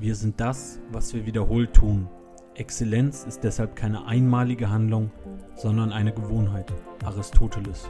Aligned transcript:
Wir 0.00 0.14
sind 0.14 0.38
das, 0.38 0.78
was 0.92 1.12
wir 1.12 1.26
wiederholt 1.26 1.74
tun. 1.74 2.08
Exzellenz 2.54 3.24
ist 3.24 3.42
deshalb 3.42 3.74
keine 3.74 4.06
einmalige 4.06 4.70
Handlung, 4.70 5.10
sondern 5.56 5.90
eine 5.90 6.14
Gewohnheit. 6.14 6.72
Aristoteles. 7.04 7.88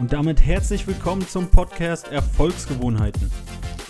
Und 0.00 0.14
damit 0.14 0.40
herzlich 0.40 0.86
willkommen 0.86 1.28
zum 1.28 1.50
Podcast 1.50 2.08
Erfolgsgewohnheiten. 2.08 3.30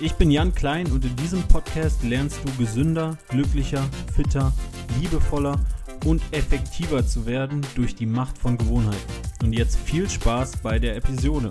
Ich 0.00 0.14
bin 0.14 0.32
Jan 0.32 0.52
Klein 0.52 0.90
und 0.90 1.04
in 1.04 1.14
diesem 1.14 1.40
Podcast 1.44 2.02
lernst 2.02 2.40
du 2.44 2.52
gesünder, 2.58 3.16
glücklicher, 3.28 3.84
fitter, 4.12 4.52
liebevoller 5.00 5.60
und 6.06 6.20
effektiver 6.32 7.06
zu 7.06 7.24
werden 7.24 7.64
durch 7.76 7.94
die 7.94 8.06
Macht 8.06 8.36
von 8.36 8.58
Gewohnheiten. 8.58 9.12
Und 9.44 9.52
jetzt 9.52 9.76
viel 9.76 10.10
Spaß 10.10 10.56
bei 10.56 10.80
der 10.80 10.96
Episode. 10.96 11.50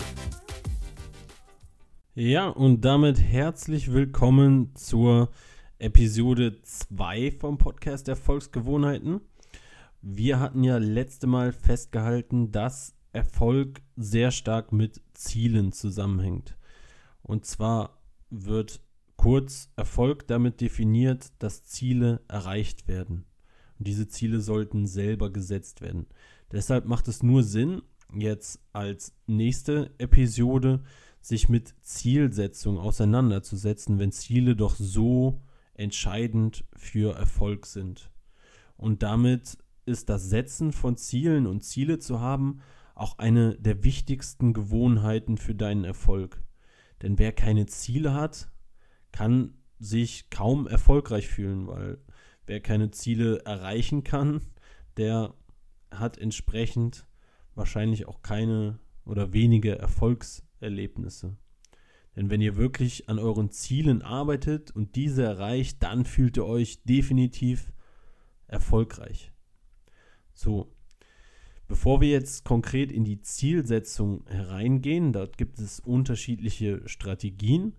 Ja, 2.14 2.48
und 2.48 2.84
damit 2.84 3.22
herzlich 3.22 3.90
willkommen 3.90 4.74
zur 4.74 5.30
Episode 5.80 6.60
2 6.62 7.30
vom 7.38 7.56
Podcast 7.56 8.08
Erfolgsgewohnheiten. 8.08 9.20
Wir 10.02 10.40
hatten 10.40 10.64
ja 10.64 10.78
letzte 10.78 11.28
Mal 11.28 11.52
festgehalten, 11.52 12.50
dass 12.50 12.96
Erfolg 13.12 13.80
sehr 13.96 14.32
stark 14.32 14.72
mit 14.72 15.00
Zielen 15.14 15.70
zusammenhängt. 15.70 16.56
Und 17.22 17.46
zwar 17.46 18.02
wird 18.28 18.80
kurz 19.14 19.70
Erfolg 19.76 20.26
damit 20.26 20.60
definiert, 20.60 21.30
dass 21.38 21.62
Ziele 21.62 22.22
erreicht 22.26 22.88
werden. 22.88 23.24
Und 23.78 23.86
diese 23.86 24.08
Ziele 24.08 24.40
sollten 24.40 24.88
selber 24.88 25.30
gesetzt 25.30 25.80
werden. 25.80 26.06
Deshalb 26.50 26.86
macht 26.86 27.06
es 27.06 27.22
nur 27.22 27.44
Sinn, 27.44 27.82
jetzt 28.12 28.58
als 28.72 29.14
nächste 29.28 29.94
Episode 29.98 30.82
sich 31.20 31.48
mit 31.48 31.72
Zielsetzung 31.82 32.78
auseinanderzusetzen, 32.78 34.00
wenn 34.00 34.10
Ziele 34.10 34.56
doch 34.56 34.74
so 34.74 35.40
entscheidend 35.78 36.64
für 36.76 37.16
Erfolg 37.16 37.66
sind. 37.66 38.10
Und 38.76 39.02
damit 39.02 39.58
ist 39.86 40.08
das 40.08 40.28
Setzen 40.28 40.72
von 40.72 40.96
Zielen 40.96 41.46
und 41.46 41.62
Ziele 41.62 41.98
zu 41.98 42.20
haben 42.20 42.60
auch 42.98 43.18
eine 43.18 43.54
der 43.56 43.84
wichtigsten 43.84 44.52
Gewohnheiten 44.52 45.38
für 45.38 45.54
deinen 45.54 45.84
Erfolg. 45.84 46.42
Denn 47.00 47.18
wer 47.18 47.32
keine 47.32 47.66
Ziele 47.66 48.12
hat, 48.12 48.50
kann 49.12 49.54
sich 49.78 50.30
kaum 50.30 50.66
erfolgreich 50.66 51.28
fühlen, 51.28 51.68
weil 51.68 51.98
wer 52.46 52.60
keine 52.60 52.90
Ziele 52.90 53.38
erreichen 53.44 54.02
kann, 54.02 54.40
der 54.96 55.34
hat 55.92 56.18
entsprechend 56.18 57.06
wahrscheinlich 57.54 58.08
auch 58.08 58.20
keine 58.22 58.80
oder 59.04 59.32
wenige 59.32 59.78
Erfolgserlebnisse. 59.78 61.36
Denn 62.18 62.28
wenn 62.30 62.40
ihr 62.40 62.56
wirklich 62.56 63.08
an 63.08 63.20
euren 63.20 63.52
Zielen 63.52 64.02
arbeitet 64.02 64.72
und 64.72 64.96
diese 64.96 65.22
erreicht, 65.22 65.80
dann 65.84 66.04
fühlt 66.04 66.36
ihr 66.36 66.46
euch 66.46 66.82
definitiv 66.82 67.72
erfolgreich. 68.48 69.30
So, 70.34 70.74
bevor 71.68 72.00
wir 72.00 72.08
jetzt 72.08 72.44
konkret 72.44 72.90
in 72.90 73.04
die 73.04 73.20
Zielsetzung 73.20 74.24
hereingehen, 74.26 75.12
dort 75.12 75.38
gibt 75.38 75.60
es 75.60 75.78
unterschiedliche 75.78 76.82
Strategien, 76.88 77.76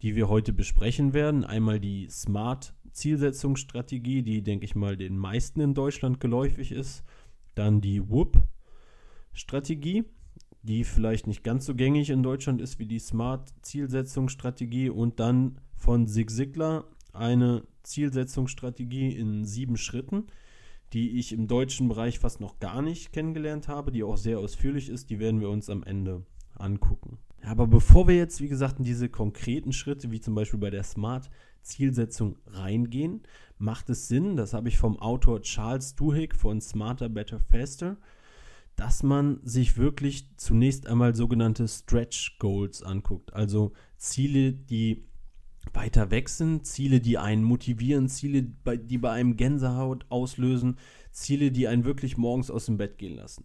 die 0.00 0.16
wir 0.16 0.30
heute 0.30 0.54
besprechen 0.54 1.12
werden. 1.12 1.44
Einmal 1.44 1.78
die 1.78 2.08
Smart-Zielsetzungsstrategie, 2.08 4.22
die, 4.22 4.40
denke 4.40 4.64
ich 4.64 4.74
mal, 4.74 4.96
den 4.96 5.18
meisten 5.18 5.60
in 5.60 5.74
Deutschland 5.74 6.18
geläufig 6.18 6.72
ist. 6.72 7.04
Dann 7.54 7.82
die 7.82 8.08
WUP-Strategie 8.08 10.06
die 10.66 10.84
vielleicht 10.84 11.26
nicht 11.26 11.44
ganz 11.44 11.64
so 11.66 11.74
gängig 11.74 12.10
in 12.10 12.22
Deutschland 12.22 12.60
ist 12.60 12.78
wie 12.78 12.86
die 12.86 12.98
Smart-Zielsetzungsstrategie 12.98 14.90
und 14.90 15.20
dann 15.20 15.60
von 15.76 16.08
Zig 16.08 16.30
Ziglar 16.30 16.84
eine 17.12 17.62
Zielsetzungsstrategie 17.84 19.10
in 19.16 19.44
sieben 19.44 19.76
Schritten, 19.76 20.26
die 20.92 21.18
ich 21.18 21.32
im 21.32 21.46
deutschen 21.46 21.88
Bereich 21.88 22.18
fast 22.18 22.40
noch 22.40 22.58
gar 22.58 22.82
nicht 22.82 23.12
kennengelernt 23.12 23.68
habe, 23.68 23.92
die 23.92 24.02
auch 24.02 24.16
sehr 24.16 24.40
ausführlich 24.40 24.88
ist, 24.88 25.10
die 25.10 25.20
werden 25.20 25.40
wir 25.40 25.50
uns 25.50 25.70
am 25.70 25.84
Ende 25.84 26.26
angucken. 26.56 27.18
Aber 27.42 27.68
bevor 27.68 28.08
wir 28.08 28.16
jetzt, 28.16 28.40
wie 28.40 28.48
gesagt, 28.48 28.78
in 28.78 28.84
diese 28.84 29.08
konkreten 29.08 29.72
Schritte, 29.72 30.10
wie 30.10 30.20
zum 30.20 30.34
Beispiel 30.34 30.58
bei 30.58 30.70
der 30.70 30.82
Smart-Zielsetzung 30.82 32.38
reingehen, 32.46 33.22
macht 33.58 33.88
es 33.88 34.08
Sinn, 34.08 34.36
das 34.36 34.52
habe 34.52 34.68
ich 34.68 34.78
vom 34.78 34.98
Autor 34.98 35.42
Charles 35.42 35.94
Duhigg 35.94 36.34
von 36.34 36.60
Smarter, 36.60 37.08
Better, 37.08 37.38
Faster 37.38 37.98
dass 38.76 39.02
man 39.02 39.40
sich 39.42 39.78
wirklich 39.78 40.28
zunächst 40.36 40.86
einmal 40.86 41.14
sogenannte 41.14 41.66
Stretch 41.66 42.38
Goals 42.38 42.82
anguckt. 42.82 43.32
Also 43.32 43.72
Ziele, 43.96 44.52
die 44.52 45.04
weiter 45.72 46.10
weg 46.10 46.28
sind, 46.28 46.66
Ziele, 46.66 47.00
die 47.00 47.18
einen 47.18 47.42
motivieren, 47.42 48.08
Ziele, 48.08 48.42
die 48.42 48.98
bei 48.98 49.10
einem 49.10 49.36
Gänsehaut 49.36 50.06
auslösen, 50.10 50.76
Ziele, 51.10 51.50
die 51.50 51.68
einen 51.68 51.84
wirklich 51.84 52.16
morgens 52.16 52.50
aus 52.50 52.66
dem 52.66 52.76
Bett 52.76 52.98
gehen 52.98 53.16
lassen. 53.16 53.44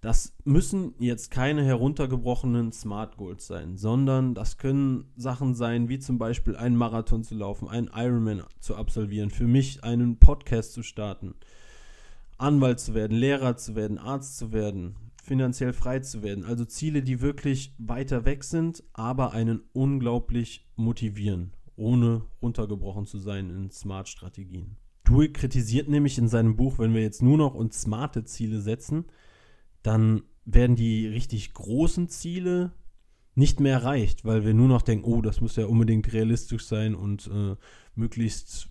Das 0.00 0.32
müssen 0.44 0.94
jetzt 1.00 1.30
keine 1.30 1.64
heruntergebrochenen 1.64 2.72
Smart 2.72 3.16
Goals 3.16 3.48
sein, 3.48 3.76
sondern 3.76 4.34
das 4.34 4.56
können 4.56 5.12
Sachen 5.16 5.54
sein, 5.54 5.88
wie 5.88 5.98
zum 5.98 6.18
Beispiel 6.18 6.56
einen 6.56 6.76
Marathon 6.76 7.24
zu 7.24 7.34
laufen, 7.34 7.68
einen 7.68 7.90
Ironman 7.92 8.44
zu 8.60 8.76
absolvieren, 8.76 9.30
für 9.30 9.48
mich 9.48 9.82
einen 9.82 10.18
Podcast 10.18 10.72
zu 10.72 10.84
starten, 10.84 11.34
Anwalt 12.38 12.80
zu 12.80 12.94
werden, 12.94 13.16
Lehrer 13.16 13.56
zu 13.56 13.74
werden, 13.74 13.98
Arzt 13.98 14.38
zu 14.38 14.52
werden, 14.52 14.96
finanziell 15.22 15.72
frei 15.72 16.00
zu 16.00 16.22
werden. 16.22 16.44
Also 16.44 16.64
Ziele, 16.64 17.02
die 17.02 17.20
wirklich 17.20 17.74
weiter 17.78 18.24
weg 18.24 18.44
sind, 18.44 18.84
aber 18.92 19.32
einen 19.32 19.60
unglaublich 19.72 20.66
motivieren, 20.76 21.52
ohne 21.76 22.22
runtergebrochen 22.40 23.06
zu 23.06 23.18
sein 23.18 23.50
in 23.50 23.70
Smart-Strategien. 23.70 24.76
Dewey 25.06 25.32
kritisiert 25.32 25.88
nämlich 25.88 26.18
in 26.18 26.28
seinem 26.28 26.56
Buch, 26.56 26.78
wenn 26.78 26.94
wir 26.94 27.02
jetzt 27.02 27.22
nur 27.22 27.38
noch 27.38 27.54
uns 27.54 27.82
smarte 27.82 28.24
Ziele 28.24 28.60
setzen, 28.60 29.06
dann 29.82 30.22
werden 30.44 30.76
die 30.76 31.06
richtig 31.06 31.52
großen 31.54 32.08
Ziele 32.08 32.72
nicht 33.34 33.60
mehr 33.60 33.74
erreicht, 33.74 34.24
weil 34.24 34.44
wir 34.44 34.52
nur 34.52 34.68
noch 34.68 34.82
denken, 34.82 35.04
oh, 35.04 35.22
das 35.22 35.40
muss 35.40 35.56
ja 35.56 35.66
unbedingt 35.66 36.12
realistisch 36.12 36.66
sein 36.66 36.94
und 36.94 37.30
äh, 37.32 37.54
möglichst 37.94 38.68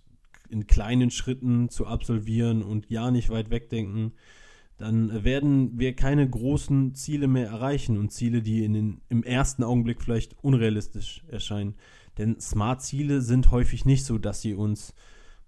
in 0.49 0.67
kleinen 0.67 1.11
Schritten 1.11 1.69
zu 1.69 1.85
absolvieren 1.85 2.63
und 2.63 2.89
ja 2.89 3.11
nicht 3.11 3.29
weit 3.29 3.49
wegdenken, 3.49 4.13
dann 4.77 5.23
werden 5.23 5.79
wir 5.79 5.95
keine 5.95 6.29
großen 6.29 6.93
Ziele 6.93 7.27
mehr 7.27 7.47
erreichen 7.47 7.97
und 7.97 8.11
Ziele, 8.11 8.41
die 8.41 8.63
in 8.63 8.73
den, 8.73 9.01
im 9.09 9.23
ersten 9.23 9.63
Augenblick 9.63 10.01
vielleicht 10.01 10.35
unrealistisch 10.43 11.23
erscheinen. 11.27 11.75
Denn 12.17 12.39
Smart-Ziele 12.39 13.21
sind 13.21 13.51
häufig 13.51 13.85
nicht 13.85 14.05
so, 14.05 14.17
dass 14.17 14.41
sie 14.41 14.53
uns 14.53 14.93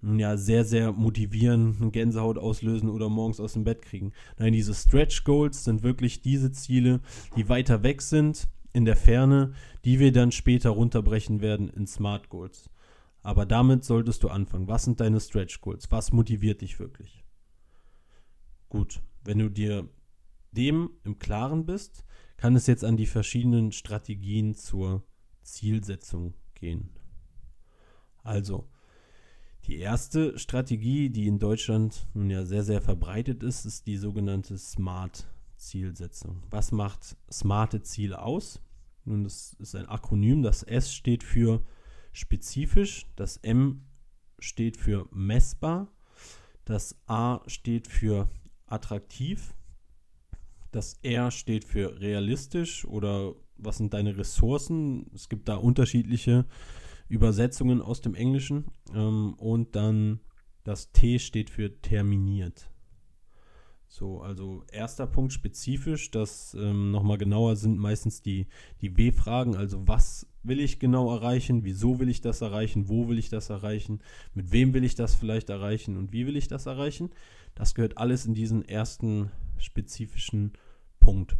ja 0.01 0.37
sehr, 0.37 0.63
sehr 0.63 0.93
motivieren, 0.93 1.91
Gänsehaut 1.91 2.37
auslösen 2.37 2.89
oder 2.89 3.09
morgens 3.09 3.39
aus 3.39 3.53
dem 3.53 3.65
Bett 3.65 3.81
kriegen. 3.81 4.13
Nein, 4.37 4.53
diese 4.53 4.73
Stretch 4.73 5.23
Goals 5.23 5.63
sind 5.63 5.83
wirklich 5.83 6.21
diese 6.21 6.51
Ziele, 6.51 7.01
die 7.35 7.49
weiter 7.49 7.83
weg 7.83 8.01
sind 8.01 8.47
in 8.73 8.85
der 8.85 8.95
Ferne, 8.95 9.53
die 9.83 9.99
wir 9.99 10.11
dann 10.11 10.31
später 10.31 10.69
runterbrechen 10.69 11.41
werden 11.41 11.69
in 11.69 11.85
Smart 11.85 12.29
Goals. 12.29 12.69
Aber 13.29 13.45
damit 13.45 13.83
solltest 13.83 14.23
du 14.23 14.29
anfangen. 14.29 14.67
Was 14.67 14.85
sind 14.85 14.99
deine 14.99 15.19
Stretch 15.19 15.61
Goals? 15.61 15.91
Was 15.91 16.11
motiviert 16.11 16.61
dich 16.61 16.79
wirklich? 16.79 17.23
Gut, 18.69 19.03
wenn 19.23 19.37
du 19.37 19.49
dir 19.49 19.87
dem 20.51 20.89
im 21.03 21.19
Klaren 21.19 21.67
bist, 21.67 22.05
kann 22.37 22.55
es 22.55 22.65
jetzt 22.65 22.83
an 22.83 22.97
die 22.97 23.05
verschiedenen 23.05 23.71
Strategien 23.71 24.55
zur 24.55 25.03
Zielsetzung 25.43 26.33
gehen. 26.55 26.89
Also, 28.23 28.67
die 29.65 29.77
erste 29.77 30.39
Strategie, 30.39 31.11
die 31.11 31.27
in 31.27 31.37
Deutschland 31.37 32.07
nun 32.15 32.31
ja 32.31 32.45
sehr, 32.45 32.63
sehr 32.63 32.81
verbreitet 32.81 33.43
ist, 33.43 33.63
ist 33.63 33.85
die 33.85 33.97
sogenannte 33.97 34.57
Smart-Zielsetzung. 34.57 36.41
Was 36.49 36.71
macht 36.71 37.15
smarte 37.31 37.83
Ziele 37.83 38.23
aus? 38.23 38.59
Nun, 39.05 39.23
das 39.23 39.53
ist 39.59 39.75
ein 39.75 39.87
Akronym. 39.87 40.41
Das 40.41 40.63
S 40.63 40.91
steht 40.91 41.23
für 41.23 41.63
spezifisch, 42.11 43.05
das 43.15 43.37
M 43.37 43.85
steht 44.39 44.77
für 44.77 45.07
messbar, 45.11 45.91
das 46.65 46.95
A 47.07 47.41
steht 47.47 47.87
für 47.87 48.29
attraktiv, 48.67 49.53
das 50.71 50.99
R 51.01 51.31
steht 51.31 51.65
für 51.65 51.99
realistisch 51.99 52.85
oder 52.85 53.33
was 53.57 53.77
sind 53.77 53.93
deine 53.93 54.17
Ressourcen? 54.17 55.09
Es 55.13 55.29
gibt 55.29 55.49
da 55.49 55.55
unterschiedliche 55.55 56.45
Übersetzungen 57.09 57.81
aus 57.81 58.01
dem 58.01 58.15
Englischen. 58.15 58.65
Ähm, 58.93 59.33
und 59.33 59.75
dann 59.75 60.19
das 60.63 60.91
T 60.91 61.19
steht 61.19 61.49
für 61.49 61.81
terminiert. 61.81 62.71
So, 63.87 64.21
also 64.21 64.63
erster 64.71 65.07
Punkt 65.07 65.33
spezifisch, 65.33 66.11
das 66.11 66.53
ähm, 66.53 66.91
nochmal 66.91 67.17
genauer 67.17 67.55
sind 67.55 67.79
meistens 67.79 68.21
die, 68.21 68.47
die 68.81 68.95
W-Fragen, 68.95 69.55
also 69.55 69.87
was 69.87 70.27
will 70.43 70.59
ich 70.59 70.79
genau 70.79 71.13
erreichen, 71.13 71.63
wieso 71.63 71.99
will 71.99 72.09
ich 72.09 72.21
das 72.21 72.41
erreichen, 72.41 72.87
wo 72.87 73.07
will 73.07 73.19
ich 73.19 73.29
das 73.29 73.49
erreichen, 73.49 73.99
mit 74.33 74.51
wem 74.51 74.73
will 74.73 74.83
ich 74.83 74.95
das 74.95 75.15
vielleicht 75.15 75.49
erreichen 75.49 75.97
und 75.97 76.11
wie 76.13 76.25
will 76.25 76.37
ich 76.37 76.47
das 76.47 76.65
erreichen. 76.65 77.09
Das 77.55 77.75
gehört 77.75 77.97
alles 77.97 78.25
in 78.25 78.33
diesen 78.33 78.63
ersten 78.63 79.31
spezifischen 79.57 80.53
Punkt. 80.99 81.35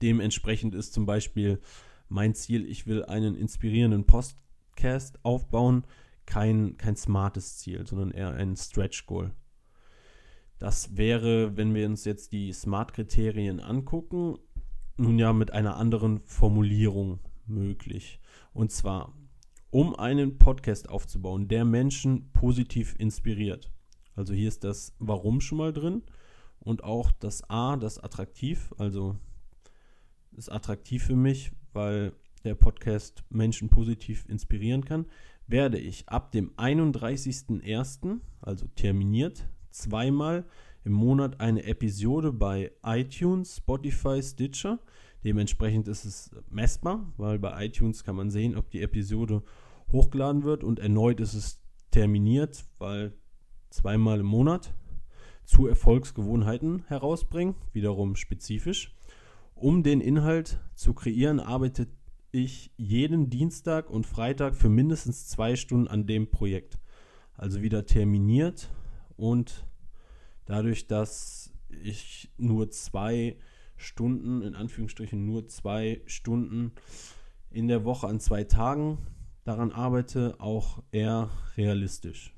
Dementsprechend 0.00 0.74
ist 0.74 0.92
zum 0.92 1.06
Beispiel 1.06 1.60
mein 2.08 2.34
Ziel, 2.34 2.64
ich 2.64 2.86
will 2.86 3.04
einen 3.04 3.34
inspirierenden 3.34 4.04
Podcast 4.04 5.18
aufbauen, 5.22 5.84
kein, 6.24 6.76
kein 6.76 6.96
smartes 6.96 7.58
Ziel, 7.58 7.86
sondern 7.86 8.10
eher 8.10 8.32
ein 8.32 8.56
Stretch 8.56 9.06
Goal. 9.06 9.32
Das 10.58 10.96
wäre, 10.96 11.56
wenn 11.56 11.74
wir 11.74 11.86
uns 11.86 12.04
jetzt 12.04 12.32
die 12.32 12.52
Smart-Kriterien 12.52 13.60
angucken, 13.60 14.38
nun 14.96 15.18
ja 15.18 15.32
mit 15.32 15.52
einer 15.52 15.76
anderen 15.76 16.20
Formulierung 16.24 17.20
möglich. 17.48 18.20
Und 18.52 18.72
zwar, 18.72 19.14
um 19.70 19.94
einen 19.94 20.38
Podcast 20.38 20.88
aufzubauen, 20.88 21.48
der 21.48 21.64
Menschen 21.64 22.30
positiv 22.32 22.94
inspiriert. 22.98 23.70
Also 24.14 24.34
hier 24.34 24.48
ist 24.48 24.64
das 24.64 24.94
Warum 24.98 25.40
schon 25.40 25.58
mal 25.58 25.72
drin 25.72 26.02
und 26.58 26.84
auch 26.84 27.12
das 27.12 27.48
A, 27.48 27.76
das 27.76 27.98
attraktiv, 27.98 28.74
also 28.78 29.16
ist 30.36 30.50
attraktiv 30.50 31.04
für 31.04 31.16
mich, 31.16 31.52
weil 31.72 32.12
der 32.44 32.54
Podcast 32.54 33.24
Menschen 33.30 33.68
positiv 33.68 34.24
inspirieren 34.28 34.84
kann, 34.84 35.06
werde 35.46 35.78
ich 35.78 36.08
ab 36.08 36.32
dem 36.32 36.52
31.01., 36.56 38.20
also 38.40 38.66
terminiert, 38.74 39.48
zweimal 39.70 40.44
im 40.84 40.92
Monat 40.92 41.40
eine 41.40 41.64
Episode 41.64 42.32
bei 42.32 42.70
iTunes, 42.82 43.56
Spotify, 43.56 44.22
Stitcher. 44.22 44.78
Dementsprechend 45.24 45.88
ist 45.88 46.04
es 46.04 46.30
messbar, 46.48 47.12
weil 47.16 47.38
bei 47.38 47.66
iTunes 47.66 48.04
kann 48.04 48.16
man 48.16 48.30
sehen, 48.30 48.56
ob 48.56 48.70
die 48.70 48.82
Episode 48.82 49.42
hochgeladen 49.90 50.44
wird 50.44 50.62
und 50.62 50.78
erneut 50.78 51.20
ist 51.20 51.34
es 51.34 51.60
terminiert, 51.90 52.64
weil 52.78 53.12
zweimal 53.70 54.20
im 54.20 54.26
Monat 54.26 54.74
zu 55.44 55.66
Erfolgsgewohnheiten 55.66 56.84
herausbringen, 56.88 57.54
wiederum 57.72 58.16
spezifisch. 58.16 58.94
Um 59.54 59.82
den 59.82 60.00
Inhalt 60.00 60.60
zu 60.74 60.94
kreieren, 60.94 61.40
arbeitet 61.40 61.88
ich 62.30 62.70
jeden 62.76 63.30
Dienstag 63.30 63.90
und 63.90 64.06
Freitag 64.06 64.54
für 64.54 64.68
mindestens 64.68 65.26
zwei 65.26 65.56
Stunden 65.56 65.88
an 65.88 66.06
dem 66.06 66.30
Projekt. 66.30 66.78
Also 67.34 67.62
wieder 67.62 67.86
terminiert 67.86 68.68
und 69.16 69.66
dadurch, 70.44 70.86
dass 70.86 71.52
ich 71.70 72.30
nur 72.36 72.70
zwei 72.70 73.36
Stunden, 73.78 74.42
in 74.42 74.54
Anführungsstrichen 74.54 75.24
nur 75.24 75.48
zwei 75.48 76.02
Stunden 76.04 76.72
in 77.50 77.68
der 77.68 77.84
Woche 77.84 78.06
an 78.06 78.20
zwei 78.20 78.44
Tagen 78.44 78.98
daran 79.44 79.72
arbeite, 79.72 80.36
auch 80.38 80.82
eher 80.92 81.30
realistisch. 81.56 82.34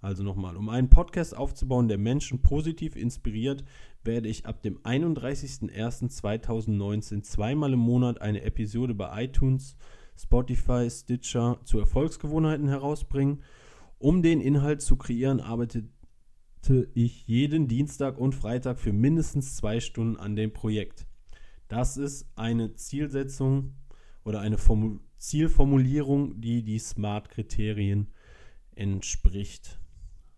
Also 0.00 0.22
nochmal, 0.22 0.56
um 0.56 0.68
einen 0.68 0.88
Podcast 0.88 1.36
aufzubauen, 1.36 1.88
der 1.88 1.98
Menschen 1.98 2.42
positiv 2.42 2.94
inspiriert, 2.94 3.64
werde 4.04 4.28
ich 4.28 4.46
ab 4.46 4.62
dem 4.62 4.78
31.01.2019 4.82 7.22
zweimal 7.22 7.72
im 7.72 7.80
Monat 7.80 8.20
eine 8.20 8.42
Episode 8.42 8.94
bei 8.94 9.24
iTunes, 9.24 9.76
Spotify, 10.16 10.88
Stitcher 10.88 11.58
zu 11.64 11.80
Erfolgsgewohnheiten 11.80 12.68
herausbringen. 12.68 13.42
Um 13.98 14.22
den 14.22 14.40
Inhalt 14.40 14.80
zu 14.82 14.94
kreieren, 14.96 15.40
arbeitete 16.66 16.90
ich 16.94 17.26
jeden 17.28 17.68
Dienstag 17.68 18.18
und 18.18 18.34
Freitag 18.34 18.80
für 18.80 18.92
mindestens 18.92 19.56
zwei 19.56 19.78
Stunden 19.78 20.16
an 20.16 20.34
dem 20.34 20.52
Projekt. 20.52 21.06
Das 21.68 21.96
ist 21.96 22.26
eine 22.34 22.74
Zielsetzung 22.74 23.74
oder 24.24 24.40
eine 24.40 24.58
Formu 24.58 24.98
Zielformulierung, 25.18 26.40
die 26.40 26.62
die 26.62 26.78
SMART-Kriterien 26.78 28.08
entspricht. 28.74 29.80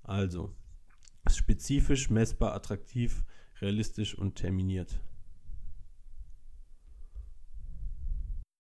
Also 0.03 0.55
spezifisch, 1.29 2.11
messbar, 2.11 2.55
attraktiv, 2.55 3.25
realistisch 3.61 4.17
und 4.17 4.37
terminiert. 4.37 5.01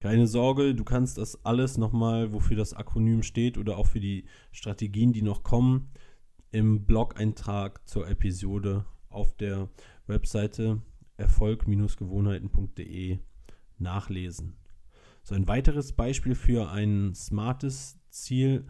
Keine 0.00 0.26
Sorge, 0.26 0.74
du 0.74 0.84
kannst 0.84 1.18
das 1.18 1.44
alles 1.44 1.78
nochmal, 1.78 2.32
wofür 2.32 2.56
das 2.56 2.74
Akronym 2.74 3.22
steht 3.22 3.58
oder 3.58 3.78
auch 3.78 3.86
für 3.86 4.00
die 4.00 4.24
Strategien, 4.52 5.12
die 5.12 5.22
noch 5.22 5.42
kommen, 5.42 5.90
im 6.50 6.84
Blog-Eintrag 6.84 7.86
zur 7.88 8.08
Episode 8.08 8.84
auf 9.10 9.36
der 9.36 9.68
Webseite 10.06 10.82
erfolg-gewohnheiten.de 11.16 13.18
nachlesen. 13.78 14.56
So 15.22 15.34
ein 15.34 15.48
weiteres 15.48 15.92
Beispiel 15.92 16.34
für 16.34 16.70
ein 16.70 17.14
smartes 17.14 17.98
Ziel 18.08 18.66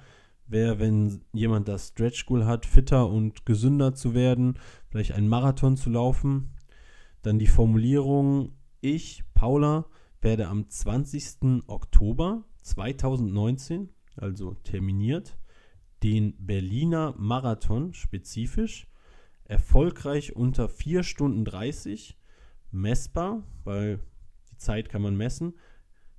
wäre, 0.47 0.79
wenn 0.79 1.25
jemand 1.33 1.69
das 1.69 1.89
Stretch 1.89 2.27
Goal 2.27 2.47
hat, 2.47 2.67
fitter 2.67 3.09
und 3.09 3.47
gesünder 3.47 3.95
zu 3.95 4.15
werden, 4.15 4.59
vielleicht 4.89 5.13
einen 5.13 5.29
Marathon 5.29 5.77
zu 5.77 5.91
laufen. 5.91 6.51
Dann 7.23 7.39
die 7.39 7.47
Formulierung, 7.47 8.53
ich, 8.81 9.25
Paula, 9.35 9.87
werde 10.21 10.49
am 10.49 10.69
20. 10.69 11.63
Oktober 11.67 12.45
2019, 12.63 13.91
also 14.17 14.55
terminiert, 14.65 15.39
den 16.03 16.35
Berliner 16.39 17.15
Marathon 17.19 17.93
spezifisch 17.93 18.87
erfolgreich 19.45 20.37
unter 20.37 20.69
4 20.69 21.03
Stunden 21.03 21.45
30 21.45 22.17
messbar, 22.71 23.43
weil 23.65 24.01
die 24.51 24.57
Zeit 24.59 24.89
kann 24.89 25.03
man 25.03 25.17
messen. 25.17 25.55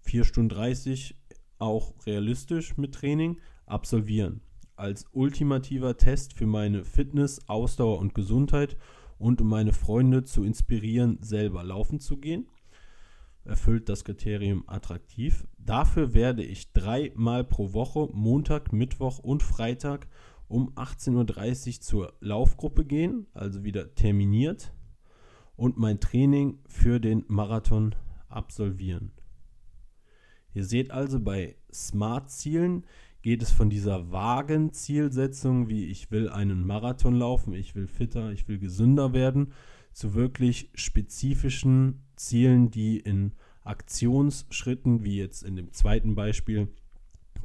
4 0.02 0.24
Stunden 0.24 0.50
30 0.50 1.16
auch 1.60 1.94
realistisch 2.06 2.78
mit 2.78 2.96
Training, 2.96 3.40
absolvieren. 3.66 4.42
Als 4.76 5.06
ultimativer 5.12 5.98
Test 5.98 6.34
für 6.34 6.48
meine 6.48 6.84
Fitness, 6.86 7.48
Ausdauer 7.48 8.00
und 8.00 8.16
Gesundheit 8.16 8.78
und 9.18 9.42
um 9.42 9.50
meine 9.50 9.74
Freunde 9.74 10.24
zu 10.24 10.44
inspirieren, 10.44 11.18
selber 11.22 11.64
laufen 11.64 12.00
zu 12.00 12.18
gehen. 12.18 12.48
Erfüllt 13.50 13.90
das 13.90 14.04
Kriterium 14.04 14.64
attraktiv. 14.68 15.48
Dafür 15.58 16.14
werde 16.14 16.44
ich 16.44 16.72
dreimal 16.72 17.44
pro 17.44 17.74
Woche, 17.74 18.08
Montag, 18.14 18.72
Mittwoch 18.72 19.18
und 19.18 19.42
Freitag 19.42 20.08
um 20.48 20.70
18.30 20.76 21.68
Uhr 21.68 21.82
zur 21.82 22.14
Laufgruppe 22.20 22.86
gehen, 22.86 23.26
also 23.34 23.64
wieder 23.64 23.96
terminiert, 23.96 24.72
und 25.56 25.78
mein 25.78 26.00
Training 26.00 26.60
für 26.68 27.00
den 27.00 27.26
Marathon 27.28 27.96
absolvieren. 28.28 29.12
Ihr 30.54 30.66
seht 30.66 30.92
also 30.92 31.20
bei 31.20 31.56
Smart-Zielen 31.74 32.86
geht 33.22 33.42
es 33.42 33.52
von 33.52 33.70
dieser 33.70 34.12
vagen 34.12 34.74
Zielsetzung, 34.74 35.70
wie 35.70 35.86
ich 35.86 36.12
will 36.12 36.30
einen 36.30 36.66
Marathon 36.66 37.16
laufen, 37.16 37.54
ich 37.54 37.74
will 37.74 37.88
fitter, 37.88 38.32
ich 38.32 38.48
will 38.48 38.60
gesünder 38.60 39.14
werden, 39.14 39.54
zu 39.92 40.14
wirklich 40.14 40.70
spezifischen 40.76 42.04
Zielen, 42.20 42.70
die 42.70 42.98
in 42.98 43.32
Aktionsschritten, 43.64 45.04
wie 45.04 45.18
jetzt 45.18 45.44
in 45.44 45.56
dem 45.56 45.72
zweiten 45.72 46.16
Beispiel, 46.16 46.68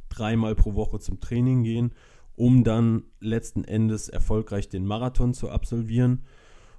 dreimal 0.09 0.55
pro 0.55 0.75
Woche 0.75 0.99
zum 0.99 1.19
Training 1.19 1.63
gehen, 1.63 1.91
um 2.35 2.63
dann 2.63 3.03
letzten 3.19 3.63
Endes 3.63 4.09
erfolgreich 4.09 4.69
den 4.69 4.85
Marathon 4.85 5.33
zu 5.33 5.49
absolvieren. 5.49 6.23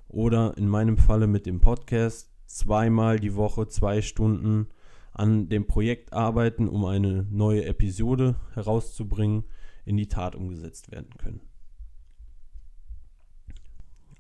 Oder 0.09 0.57
in 0.57 0.69
meinem 0.69 0.99
Falle 0.99 1.27
mit 1.27 1.47
dem 1.47 1.61
Podcast 1.61 2.31
zweimal 2.47 3.19
die 3.19 3.35
Woche 3.35 3.67
zwei 3.67 4.03
Stunden 4.03 4.69
an 5.13 5.49
dem 5.49 5.67
Projekt 5.67 6.13
arbeiten, 6.13 6.69
um 6.69 6.85
eine 6.85 7.27
neue 7.31 7.65
Episode 7.65 8.37
herauszubringen, 8.53 9.45
in 9.85 9.97
die 9.97 10.09
Tat 10.09 10.35
umgesetzt 10.37 10.91
werden 10.93 11.11
können. 11.17 11.41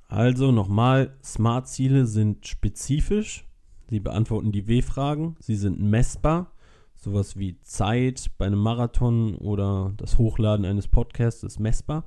Also 0.09 0.52
nochmal, 0.52 1.16
Smart-Ziele 1.23 2.06
sind 2.06 2.47
spezifisch, 2.47 3.47
sie 3.88 4.00
beantworten 4.00 4.52
die 4.52 4.66
W-Fragen, 4.66 5.37
sie 5.40 5.57
sind 5.57 5.81
messbar, 5.81 6.52
sowas 6.97 7.37
wie 7.37 7.61
Zeit 7.61 8.31
bei 8.38 8.47
einem 8.47 8.59
Marathon 8.59 9.35
oder 9.37 9.93
das 9.97 10.19
Hochladen 10.19 10.64
eines 10.66 10.88
Podcasts 10.88 11.43
ist 11.43 11.61
messbar. 11.61 12.05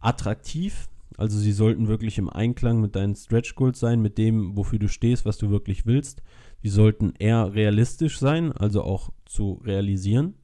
Attraktiv, 0.00 0.88
also 1.16 1.38
sie 1.38 1.52
sollten 1.52 1.88
wirklich 1.88 2.18
im 2.18 2.30
Einklang 2.30 2.80
mit 2.80 2.96
deinen 2.96 3.14
Stretch 3.14 3.54
Goals 3.54 3.80
sein, 3.80 4.00
mit 4.00 4.18
dem, 4.18 4.56
wofür 4.56 4.78
du 4.78 4.88
stehst, 4.88 5.24
was 5.24 5.38
du 5.38 5.50
wirklich 5.50 5.86
willst. 5.86 6.22
Die 6.62 6.68
sollten 6.68 7.14
eher 7.18 7.54
realistisch 7.54 8.18
sein, 8.18 8.52
also 8.52 8.82
auch 8.82 9.10
zu 9.24 9.60
realisieren. 9.64 10.34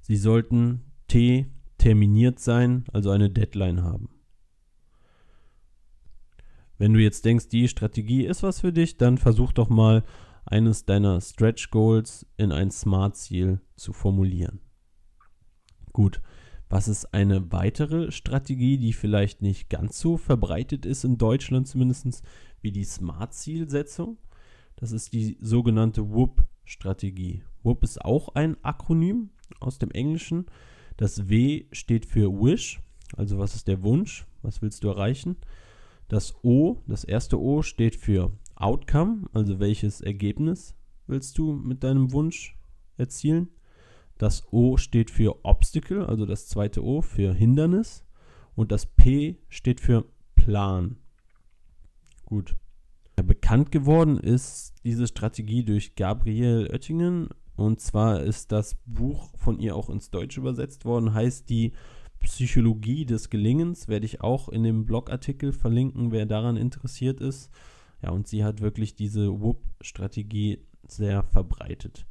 Sie 0.00 0.16
sollten 0.16 0.82
T 1.08 1.46
terminiert 1.78 2.38
sein, 2.38 2.84
also 2.92 3.10
eine 3.10 3.30
Deadline 3.30 3.82
haben. 3.82 4.08
Wenn 6.78 6.92
du 6.92 7.00
jetzt 7.00 7.24
denkst, 7.24 7.48
die 7.48 7.68
Strategie 7.68 8.24
ist 8.24 8.42
was 8.42 8.60
für 8.60 8.72
dich, 8.72 8.96
dann 8.96 9.18
versuch 9.18 9.52
doch 9.52 9.68
mal 9.68 10.04
eines 10.44 10.84
deiner 10.84 11.20
Stretch 11.20 11.70
Goals 11.70 12.26
in 12.36 12.52
ein 12.52 12.70
Smart 12.70 13.16
Ziel 13.16 13.60
zu 13.76 13.92
formulieren. 13.92 14.60
Gut, 15.92 16.20
was 16.68 16.88
ist 16.88 17.14
eine 17.14 17.52
weitere 17.52 18.10
Strategie, 18.10 18.76
die 18.78 18.92
vielleicht 18.92 19.40
nicht 19.40 19.70
ganz 19.70 19.98
so 19.98 20.16
verbreitet 20.16 20.84
ist 20.84 21.04
in 21.04 21.16
Deutschland 21.16 21.68
zumindest 21.68 22.22
wie 22.60 22.72
die 22.72 22.84
Smart 22.84 23.34
Zielsetzung? 23.34 24.18
Das 24.76 24.92
ist 24.92 25.12
die 25.12 25.38
sogenannte 25.40 26.10
WHOOP-Strategie. 26.10 27.42
WHOOP 27.62 27.82
ist 27.82 28.04
auch 28.04 28.34
ein 28.34 28.62
Akronym 28.62 29.30
aus 29.58 29.78
dem 29.78 29.90
Englischen. 29.90 30.46
Das 30.96 31.28
W 31.28 31.66
steht 31.72 32.04
für 32.04 32.30
Wish, 32.30 32.80
also 33.16 33.38
was 33.38 33.54
ist 33.54 33.68
der 33.68 33.82
Wunsch, 33.82 34.26
was 34.42 34.60
willst 34.60 34.84
du 34.84 34.88
erreichen. 34.88 35.36
Das 36.08 36.34
O, 36.42 36.82
das 36.86 37.04
erste 37.04 37.40
O 37.40 37.62
steht 37.62 37.96
für 37.96 38.32
Outcome, 38.54 39.28
also 39.32 39.58
welches 39.58 40.00
Ergebnis 40.00 40.74
willst 41.06 41.36
du 41.38 41.52
mit 41.52 41.84
deinem 41.84 42.12
Wunsch 42.12 42.56
erzielen. 42.96 43.48
Das 44.18 44.50
O 44.52 44.76
steht 44.76 45.10
für 45.10 45.44
Obstacle, 45.44 46.06
also 46.06 46.24
das 46.24 46.46
zweite 46.46 46.82
O 46.82 47.02
für 47.02 47.34
Hindernis. 47.34 48.04
Und 48.54 48.72
das 48.72 48.86
P 48.86 49.38
steht 49.48 49.80
für 49.80 50.06
Plan. 50.34 50.96
Gut. 52.24 52.56
Bekannt 53.16 53.70
geworden 53.72 54.18
ist 54.18 54.74
diese 54.84 55.06
Strategie 55.06 55.64
durch 55.64 55.94
Gabrielle 55.94 56.70
Oettingen. 56.70 57.28
Und 57.56 57.80
zwar 57.80 58.22
ist 58.22 58.52
das 58.52 58.76
Buch 58.86 59.30
von 59.36 59.58
ihr 59.58 59.76
auch 59.76 59.90
ins 59.90 60.10
Deutsche 60.10 60.40
übersetzt 60.40 60.84
worden, 60.84 61.14
heißt 61.14 61.48
die 61.48 61.72
Psychologie 62.26 63.06
des 63.06 63.30
Gelingens. 63.30 63.86
Werde 63.86 64.04
ich 64.04 64.20
auch 64.20 64.48
in 64.48 64.64
dem 64.64 64.84
Blogartikel 64.84 65.52
verlinken, 65.52 66.10
wer 66.10 66.26
daran 66.26 66.56
interessiert 66.56 67.20
ist. 67.20 67.50
Ja, 68.02 68.10
und 68.10 68.26
sie 68.26 68.44
hat 68.44 68.60
wirklich 68.60 68.96
diese 68.96 69.40
WUP-Strategie 69.40 70.58
sehr 70.88 71.22
verbreitet. 71.22 72.04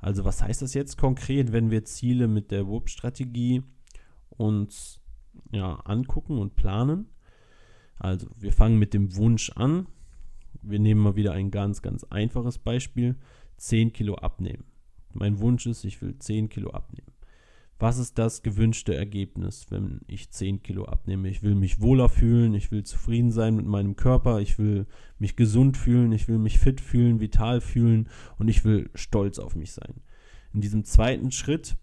Also 0.00 0.24
was 0.24 0.42
heißt 0.42 0.62
das 0.62 0.72
jetzt 0.72 0.96
konkret, 0.96 1.52
wenn 1.52 1.70
wir 1.70 1.84
Ziele 1.84 2.28
mit 2.28 2.50
der 2.50 2.66
WUP-Strategie 2.66 3.62
uns 4.30 5.00
ja, 5.52 5.74
angucken 5.84 6.38
und 6.38 6.56
planen? 6.56 7.06
Also 7.98 8.26
wir 8.38 8.52
fangen 8.52 8.78
mit 8.78 8.94
dem 8.94 9.16
Wunsch 9.16 9.50
an. 9.50 9.86
Wir 10.62 10.78
nehmen 10.78 11.02
mal 11.02 11.16
wieder 11.16 11.32
ein 11.32 11.50
ganz, 11.50 11.82
ganz 11.82 12.04
einfaches 12.04 12.58
Beispiel. 12.58 13.16
10 13.58 13.92
Kilo 13.92 14.14
abnehmen. 14.14 14.64
Mein 15.12 15.40
Wunsch 15.40 15.66
ist, 15.66 15.84
ich 15.84 16.00
will 16.00 16.18
10 16.18 16.48
Kilo 16.48 16.70
abnehmen 16.70 17.17
was 17.78 17.98
ist 17.98 18.18
das 18.18 18.42
gewünschte 18.42 18.94
Ergebnis, 18.94 19.66
wenn 19.70 20.00
ich 20.08 20.30
10 20.30 20.62
Kilo 20.62 20.86
abnehme? 20.86 21.28
Ich 21.28 21.42
will 21.44 21.54
mich 21.54 21.80
wohler 21.80 22.08
fühlen, 22.08 22.54
ich 22.54 22.72
will 22.72 22.82
zufrieden 22.82 23.30
sein 23.30 23.54
mit 23.54 23.66
meinem 23.66 23.94
Körper, 23.94 24.40
ich 24.40 24.58
will 24.58 24.86
mich 25.18 25.36
gesund 25.36 25.76
fühlen, 25.76 26.10
ich 26.10 26.26
will 26.26 26.38
mich 26.38 26.58
fit 26.58 26.80
fühlen, 26.80 27.20
vital 27.20 27.60
fühlen 27.60 28.08
und 28.36 28.48
ich 28.48 28.64
will 28.64 28.90
stolz 28.94 29.38
auf 29.38 29.54
mich 29.54 29.72
sein. 29.72 30.02
In 30.52 30.60
diesem 30.60 30.84
zweiten 30.84 31.30
Schritt, 31.30 31.76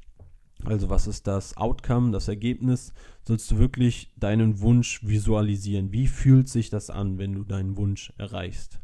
also 0.66 0.90
was 0.90 1.08
ist 1.08 1.28
das 1.28 1.56
Outcome, 1.56 2.12
das 2.12 2.28
Ergebnis, 2.28 2.94
sollst 3.24 3.50
du 3.52 3.58
wirklich 3.58 4.12
deinen 4.18 4.60
Wunsch 4.60 5.02
visualisieren. 5.06 5.94
Wie 5.94 6.08
fühlt 6.08 6.50
sich 6.50 6.70
das 6.70 6.90
an, 6.90 7.18
wenn 7.20 7.34
du 7.34 7.46
deinen 7.46 7.78
Wunsch 7.78 8.12
erreichst? 8.18 8.82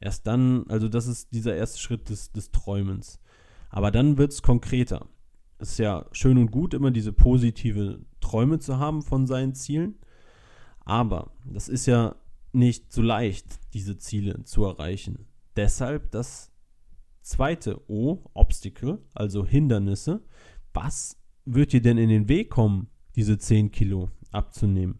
Erst 0.00 0.26
dann, 0.28 0.68
also 0.68 0.88
das 0.88 1.08
ist 1.08 1.32
dieser 1.32 1.56
erste 1.56 1.80
Schritt 1.80 2.10
des, 2.10 2.30
des 2.30 2.52
Träumens. 2.52 3.20
Aber 3.70 3.90
dann 3.90 4.18
wird 4.18 4.32
es 4.32 4.42
konkreter 4.42 5.08
es 5.58 5.72
ist 5.72 5.78
ja 5.78 6.06
schön 6.12 6.38
und 6.38 6.50
gut, 6.50 6.74
immer 6.74 6.90
diese 6.90 7.12
positive 7.12 8.00
Träume 8.20 8.58
zu 8.58 8.78
haben 8.78 9.02
von 9.02 9.26
seinen 9.26 9.54
Zielen. 9.54 9.96
Aber 10.80 11.32
das 11.44 11.68
ist 11.68 11.86
ja 11.86 12.16
nicht 12.52 12.92
so 12.92 13.02
leicht, 13.02 13.46
diese 13.72 13.96
Ziele 13.98 14.44
zu 14.44 14.64
erreichen. 14.64 15.26
Deshalb 15.56 16.10
das 16.10 16.50
zweite 17.22 17.80
O, 17.88 18.18
Obstacle, 18.34 18.98
also 19.14 19.46
Hindernisse. 19.46 20.22
Was 20.72 21.16
wird 21.44 21.72
dir 21.72 21.82
denn 21.82 21.98
in 21.98 22.08
den 22.08 22.28
Weg 22.28 22.50
kommen, 22.50 22.88
diese 23.16 23.38
10 23.38 23.70
Kilo 23.70 24.10
abzunehmen? 24.32 24.98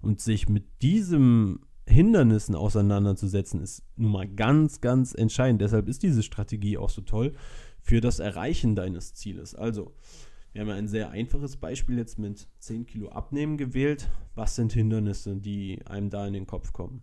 Und 0.00 0.20
sich 0.20 0.48
mit 0.48 0.64
diesen 0.82 1.60
Hindernissen 1.86 2.54
auseinanderzusetzen, 2.54 3.60
ist 3.60 3.82
nun 3.96 4.12
mal 4.12 4.28
ganz, 4.28 4.80
ganz 4.80 5.14
entscheidend. 5.14 5.60
Deshalb 5.60 5.88
ist 5.88 6.02
diese 6.02 6.22
Strategie 6.22 6.78
auch 6.78 6.90
so 6.90 7.02
toll, 7.02 7.34
für 7.84 8.00
das 8.00 8.18
Erreichen 8.18 8.74
deines 8.74 9.12
Zieles. 9.12 9.54
Also, 9.54 9.92
wir 10.52 10.62
haben 10.62 10.70
ein 10.70 10.88
sehr 10.88 11.10
einfaches 11.10 11.58
Beispiel 11.58 11.98
jetzt 11.98 12.18
mit 12.18 12.48
10 12.60 12.86
Kilo 12.86 13.10
Abnehmen 13.10 13.58
gewählt. 13.58 14.08
Was 14.34 14.56
sind 14.56 14.72
Hindernisse, 14.72 15.36
die 15.36 15.84
einem 15.84 16.08
da 16.08 16.26
in 16.26 16.32
den 16.32 16.46
Kopf 16.46 16.72
kommen? 16.72 17.02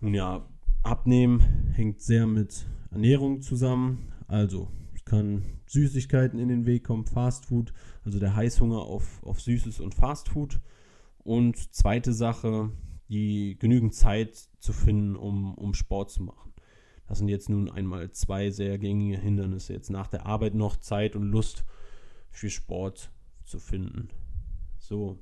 Nun 0.00 0.12
ja, 0.12 0.48
Abnehmen 0.82 1.40
hängt 1.72 2.00
sehr 2.00 2.26
mit 2.26 2.66
Ernährung 2.90 3.42
zusammen. 3.42 4.12
Also, 4.26 4.68
es 4.92 5.04
kann 5.04 5.44
Süßigkeiten 5.66 6.40
in 6.40 6.48
den 6.48 6.66
Weg 6.66 6.82
kommen, 6.82 7.04
Fastfood, 7.04 7.72
also 8.04 8.18
der 8.18 8.34
Heißhunger 8.34 8.80
auf, 8.80 9.22
auf 9.22 9.40
Süßes 9.40 9.78
und 9.78 9.94
Fastfood. 9.94 10.58
Und 11.18 11.72
zweite 11.72 12.12
Sache, 12.12 12.72
die 13.08 13.56
genügend 13.56 13.94
Zeit 13.94 14.48
zu 14.58 14.72
finden, 14.72 15.14
um, 15.14 15.54
um 15.54 15.74
Sport 15.74 16.10
zu 16.10 16.24
machen. 16.24 16.49
Das 17.10 17.18
sind 17.18 17.28
jetzt 17.28 17.48
nun 17.48 17.68
einmal 17.68 18.12
zwei 18.12 18.52
sehr 18.52 18.78
gängige 18.78 19.18
Hindernisse. 19.18 19.72
Jetzt 19.72 19.90
nach 19.90 20.06
der 20.06 20.26
Arbeit 20.26 20.54
noch 20.54 20.76
Zeit 20.76 21.16
und 21.16 21.24
Lust 21.24 21.64
für 22.30 22.48
Sport 22.48 23.10
zu 23.42 23.58
finden. 23.58 24.10
So. 24.78 25.18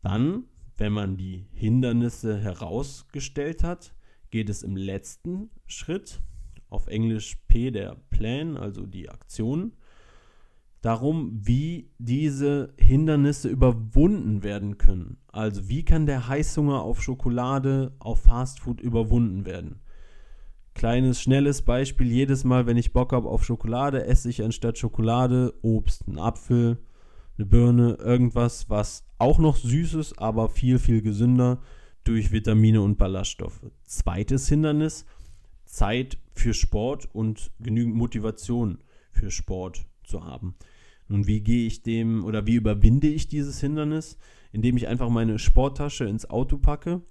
Dann, 0.00 0.44
wenn 0.76 0.92
man 0.92 1.16
die 1.16 1.48
Hindernisse 1.50 2.38
herausgestellt 2.38 3.64
hat, 3.64 3.96
geht 4.30 4.48
es 4.48 4.62
im 4.62 4.76
letzten 4.76 5.50
Schritt, 5.66 6.22
auf 6.68 6.86
Englisch 6.86 7.34
P 7.48 7.72
der 7.72 7.96
Plan, 8.10 8.56
also 8.56 8.86
die 8.86 9.08
Aktion, 9.08 9.72
darum, 10.84 11.40
wie 11.42 11.90
diese 11.98 12.74
Hindernisse 12.76 13.48
überwunden 13.48 14.42
werden 14.42 14.76
können. 14.76 15.16
Also 15.32 15.70
wie 15.70 15.82
kann 15.82 16.04
der 16.04 16.28
Heißhunger 16.28 16.82
auf 16.82 17.02
Schokolade, 17.02 17.94
auf 18.00 18.24
Fastfood 18.24 18.82
überwunden 18.82 19.46
werden? 19.46 19.80
Kleines, 20.74 21.22
schnelles 21.22 21.62
Beispiel, 21.62 22.08
jedes 22.08 22.44
Mal, 22.44 22.66
wenn 22.66 22.76
ich 22.76 22.92
Bock 22.92 23.12
habe 23.14 23.30
auf 23.30 23.46
Schokolade, 23.46 24.04
esse 24.04 24.28
ich 24.28 24.42
anstatt 24.42 24.76
Schokolade 24.76 25.54
Obst, 25.62 26.06
einen 26.06 26.18
Apfel, 26.18 26.78
eine 27.38 27.46
Birne, 27.46 27.94
irgendwas, 27.94 28.68
was 28.68 29.06
auch 29.16 29.38
noch 29.38 29.56
süß 29.56 29.94
ist, 29.94 30.18
aber 30.18 30.50
viel, 30.50 30.78
viel 30.78 31.00
gesünder 31.00 31.62
durch 32.02 32.30
Vitamine 32.30 32.82
und 32.82 32.98
Ballaststoffe. 32.98 33.64
Zweites 33.84 34.48
Hindernis, 34.48 35.06
Zeit 35.64 36.18
für 36.34 36.52
Sport 36.52 37.08
und 37.14 37.52
genügend 37.58 37.94
Motivation 37.94 38.84
für 39.12 39.30
Sport 39.30 39.86
zu 40.02 40.24
haben. 40.24 40.56
Nun, 41.08 41.26
wie 41.26 41.40
gehe 41.40 41.66
ich 41.66 41.82
dem 41.82 42.24
oder 42.24 42.46
wie 42.46 42.54
überwinde 42.54 43.08
ich 43.08 43.28
dieses 43.28 43.60
Hindernis? 43.60 44.18
Indem 44.52 44.76
ich 44.76 44.88
einfach 44.88 45.08
meine 45.10 45.38
Sporttasche 45.38 46.04
ins 46.04 46.28
Auto 46.30 46.58
packe 46.58 47.02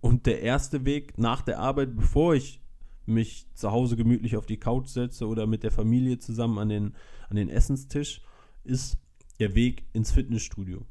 und 0.00 0.26
der 0.26 0.42
erste 0.42 0.84
Weg 0.84 1.18
nach 1.18 1.42
der 1.42 1.58
Arbeit, 1.58 1.96
bevor 1.96 2.34
ich 2.34 2.60
mich 3.06 3.46
zu 3.54 3.70
Hause 3.70 3.96
gemütlich 3.96 4.36
auf 4.36 4.46
die 4.46 4.58
Couch 4.58 4.88
setze 4.88 5.26
oder 5.26 5.46
mit 5.46 5.62
der 5.62 5.70
Familie 5.70 6.18
zusammen 6.18 6.58
an 6.58 6.68
den, 6.68 6.94
an 7.28 7.36
den 7.36 7.48
Essenstisch, 7.48 8.20
ist 8.64 8.98
der 9.38 9.54
Weg 9.54 9.84
ins 9.92 10.12
Fitnessstudio. 10.12 10.84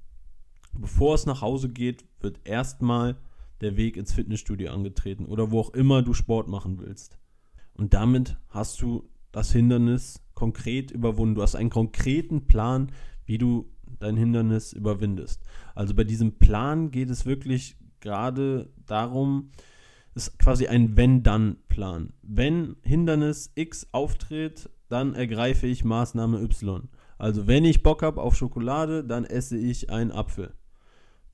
Bevor 0.74 1.16
es 1.16 1.26
nach 1.26 1.42
Hause 1.42 1.70
geht, 1.70 2.06
wird 2.20 2.40
erstmal 2.44 3.18
der 3.62 3.78
Weg 3.78 3.98
ins 3.98 4.14
Fitnessstudio 4.14 4.72
angetreten 4.72 5.26
oder 5.26 5.52
wo 5.52 5.60
auch 5.60 5.74
immer 5.74 6.02
du 6.02 6.14
Sport 6.14 6.48
machen 6.48 6.80
willst. 6.80 7.18
Und 7.74 7.94
damit 7.94 8.38
hast 8.50 8.82
du 8.82 9.10
das 9.32 9.52
Hindernis 9.52 10.22
konkret 10.36 10.92
überwunden. 10.92 11.36
Du 11.36 11.42
hast 11.42 11.56
einen 11.56 11.70
konkreten 11.70 12.48
Plan, 12.48 12.92
wie 13.26 13.38
du 13.38 13.72
dein 14.00 14.18
Hindernis 14.18 14.74
überwindest. 14.74 15.42
Also 15.74 15.96
bei 15.96 16.04
diesem 16.04 16.38
Plan 16.38 16.92
geht 16.92 17.10
es 17.10 17.26
wirklich 17.26 17.78
gerade 18.02 18.70
darum, 18.86 19.52
ist 20.14 20.38
quasi 20.40 20.68
ein 20.68 20.96
Wenn-Dann-Plan. 20.96 22.14
Wenn 22.22 22.76
Hindernis 22.84 23.52
X 23.56 23.88
auftritt, 23.92 24.70
dann 24.88 25.16
ergreife 25.16 25.68
ich 25.68 25.84
Maßnahme 25.84 26.42
Y. 26.42 26.88
Also 27.18 27.48
wenn 27.48 27.66
ich 27.66 27.84
Bock 27.84 28.04
habe 28.04 28.22
auf 28.22 28.36
Schokolade, 28.36 29.04
dann 29.04 29.26
esse 29.26 29.58
ich 29.58 29.90
einen 29.90 30.12
Apfel. 30.12 30.54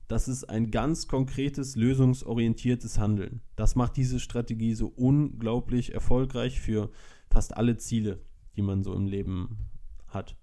Das 0.08 0.28
ist 0.28 0.44
ein 0.44 0.70
ganz 0.70 1.08
konkretes, 1.08 1.76
lösungsorientiertes 1.76 2.98
Handeln. 2.98 3.40
Das 3.56 3.76
macht 3.76 3.96
diese 3.96 4.20
Strategie 4.20 4.74
so 4.74 4.88
unglaublich 4.88 5.94
erfolgreich 5.94 6.60
für 6.60 6.90
fast 7.30 7.56
alle 7.56 7.78
Ziele, 7.78 8.20
die 8.56 8.62
man 8.62 8.82
so 8.82 8.94
im 8.94 9.06
Leben 9.06 9.70
hat. 10.08 10.36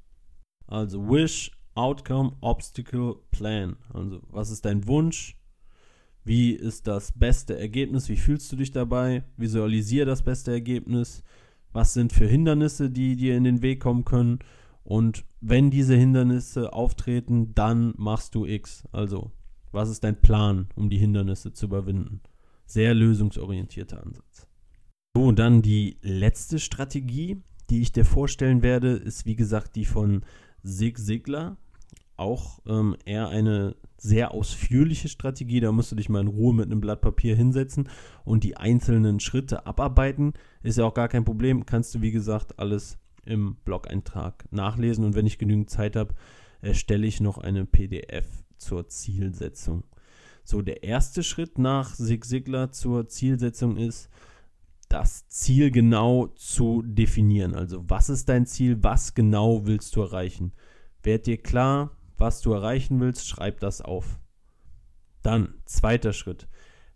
Also 0.68 1.10
Wish, 1.10 1.52
Outcome, 1.76 2.34
Obstacle, 2.42 3.16
Plan. 3.32 3.78
Also 3.94 4.22
was 4.30 4.52
ist 4.52 4.66
dein 4.66 4.88
Wunsch? 4.88 5.38
Wie 6.24 6.52
ist 6.52 6.88
das 6.88 7.12
beste 7.12 7.58
Ergebnis? 7.58 8.10
Wie 8.10 8.18
fühlst 8.18 8.52
du 8.52 8.56
dich 8.56 8.72
dabei? 8.72 9.24
Visualisiere 9.38 10.06
das 10.06 10.22
beste 10.22 10.52
Ergebnis. 10.52 11.24
Was 11.72 11.94
sind 11.94 12.14
für 12.14 12.28
Hindernisse, 12.28 12.90
die 12.90 13.16
dir 13.16 13.38
in 13.38 13.44
den 13.44 13.62
Weg 13.62 13.80
kommen 13.80 14.06
können? 14.06 14.40
Und 14.84 15.26
wenn 15.40 15.72
diese 15.72 15.96
Hindernisse 15.96 16.74
auftreten, 16.74 17.54
dann 17.54 17.94
machst 17.98 18.36
du 18.36 18.46
X. 18.46 18.88
Also, 18.92 19.32
was 19.72 19.90
ist 19.90 20.04
dein 20.04 20.22
Plan, 20.22 20.68
um 20.76 20.90
die 20.90 20.98
Hindernisse 20.98 21.54
zu 21.54 21.68
überwinden? 21.68 22.22
Sehr 22.66 22.94
lösungsorientierter 22.94 24.04
Ansatz. 24.04 24.48
So, 25.16 25.32
dann 25.32 25.62
die 25.62 25.98
letzte 26.02 26.60
Strategie, 26.60 27.42
die 27.70 27.82
ich 27.82 27.92
dir 27.92 28.06
vorstellen 28.06 28.62
werde, 28.62 28.92
ist 28.92 29.26
wie 29.26 29.36
gesagt 29.36 29.76
die 29.76 29.86
von 29.86 30.24
Sig 30.64 30.98
Sigler. 30.98 31.58
Auch 32.18 32.60
ähm, 32.66 32.98
eher 33.06 33.30
eine 33.30 33.76
sehr 33.98 34.34
ausführliche 34.34 35.08
Strategie. 35.08 35.62
Da 35.62 35.72
musst 35.72 35.92
du 35.92 35.96
dich 35.96 36.10
mal 36.10 36.22
in 36.22 36.28
Ruhe 36.28 36.54
mit 36.54 36.66
einem 36.66 36.82
Blatt 36.82 37.02
Papier 37.02 37.36
hinsetzen 37.36 37.90
und 38.26 38.44
die 38.44 38.58
einzelnen 38.58 39.20
Schritte 39.20 39.66
abarbeiten. 39.66 40.34
Ist 40.62 40.78
ja 40.78 40.86
auch 40.86 40.94
gar 40.94 41.08
kein 41.08 41.24
Problem. 41.24 41.66
Kannst 41.66 41.96
du, 41.96 42.02
wie 42.02 42.12
gesagt, 42.12 42.60
alles 42.60 42.98
im 43.26 43.56
Blog-Eintrag 43.64 44.46
nachlesen. 44.52 45.06
Und 45.06 45.16
wenn 45.16 45.28
ich 45.28 45.38
genügend 45.38 45.70
Zeit 45.70 45.96
habe, 45.96 46.14
erstelle 46.62 47.08
ich 47.08 47.22
noch 47.22 47.38
eine 47.38 47.66
PDF 47.66 48.26
zur 48.58 48.88
Zielsetzung. 48.88 49.84
So, 50.44 50.62
der 50.62 50.84
erste 50.84 51.24
Schritt 51.24 51.58
nach 51.58 51.94
Sig 51.94 52.26
Sigler 52.26 52.72
zur 52.72 53.08
Zielsetzung 53.08 53.78
ist, 53.78 54.10
das 54.90 55.28
Ziel 55.30 55.72
genau 55.72 56.28
zu 56.28 56.82
definieren. 56.84 57.56
Also 57.56 57.84
was 57.88 58.10
ist 58.10 58.28
dein 58.28 58.46
Ziel, 58.46 58.84
was 58.84 59.14
genau 59.14 59.66
willst 59.66 59.96
du 59.96 60.02
erreichen? 60.02 60.52
Werd 61.04 61.28
dir 61.28 61.38
klar, 61.38 61.92
was 62.18 62.42
du 62.42 62.52
erreichen 62.52 63.00
willst, 63.00 63.28
schreib 63.28 63.60
das 63.60 63.82
auf. 63.82 64.20
Dann, 65.22 65.54
zweiter 65.66 66.12
Schritt. 66.12 66.48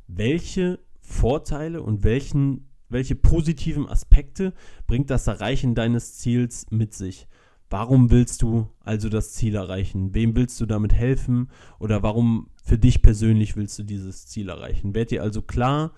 Welche 0.07 0.79
Vorteile 1.00 1.81
und 1.81 2.03
welchen, 2.03 2.69
welche 2.89 3.15
positiven 3.15 3.88
Aspekte 3.88 4.53
bringt 4.88 5.09
das 5.09 5.27
Erreichen 5.27 5.75
deines 5.75 6.15
Ziels 6.17 6.65
mit 6.71 6.93
sich? 6.93 7.27
Warum 7.69 8.12
willst 8.12 8.41
du 8.41 8.69
also 8.81 9.09
das 9.09 9.33
Ziel 9.33 9.55
erreichen? 9.55 10.13
Wem 10.13 10.35
willst 10.35 10.59
du 10.62 10.65
damit 10.65 10.93
helfen? 10.93 11.50
Oder 11.79 12.03
warum 12.03 12.50
für 12.63 12.77
dich 12.77 13.01
persönlich 13.01 13.55
willst 13.55 13.79
du 13.79 13.83
dieses 13.83 14.27
Ziel 14.27 14.50
erreichen? 14.50 14.93
Werd 14.93 15.12
dir 15.12 15.23
also 15.23 15.41
klar, 15.41 15.93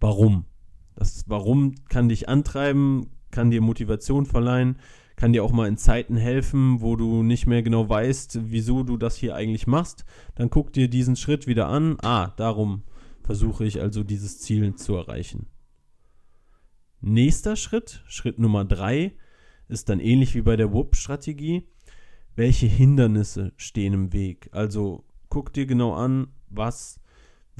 warum. 0.00 0.44
Das 1.00 1.24
Warum 1.28 1.74
kann 1.88 2.10
dich 2.10 2.28
antreiben, 2.28 3.06
kann 3.30 3.50
dir 3.50 3.62
Motivation 3.62 4.26
verleihen, 4.26 4.76
kann 5.16 5.32
dir 5.32 5.42
auch 5.42 5.50
mal 5.50 5.66
in 5.66 5.78
Zeiten 5.78 6.18
helfen, 6.18 6.82
wo 6.82 6.94
du 6.94 7.22
nicht 7.22 7.46
mehr 7.46 7.62
genau 7.62 7.88
weißt, 7.88 8.40
wieso 8.50 8.82
du 8.82 8.98
das 8.98 9.16
hier 9.16 9.34
eigentlich 9.34 9.66
machst. 9.66 10.04
Dann 10.34 10.50
guck 10.50 10.74
dir 10.74 10.88
diesen 10.88 11.16
Schritt 11.16 11.46
wieder 11.46 11.68
an. 11.68 11.96
Ah, 12.02 12.34
darum 12.36 12.82
versuche 13.22 13.64
ich 13.64 13.80
also 13.80 14.04
dieses 14.04 14.40
Ziel 14.40 14.74
zu 14.74 14.94
erreichen. 14.94 15.46
Nächster 17.00 17.56
Schritt, 17.56 18.02
Schritt 18.06 18.38
Nummer 18.38 18.66
drei, 18.66 19.16
ist 19.68 19.88
dann 19.88 20.00
ähnlich 20.00 20.34
wie 20.34 20.42
bei 20.42 20.56
der 20.56 20.70
WUP-Strategie. 20.70 21.66
Welche 22.36 22.66
Hindernisse 22.66 23.54
stehen 23.56 23.94
im 23.94 24.12
Weg? 24.12 24.50
Also 24.52 25.04
guck 25.30 25.54
dir 25.54 25.64
genau 25.64 25.94
an, 25.94 26.28
was 26.50 26.99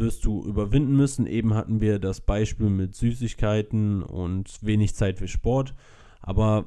wirst 0.00 0.25
du 0.25 0.42
überwinden 0.42 0.97
müssen. 0.97 1.26
Eben 1.26 1.54
hatten 1.54 1.80
wir 1.80 1.99
das 1.99 2.21
Beispiel 2.21 2.69
mit 2.69 2.95
Süßigkeiten 2.97 4.02
und 4.02 4.62
wenig 4.62 4.95
Zeit 4.95 5.19
für 5.19 5.28
Sport. 5.28 5.75
Aber 6.21 6.66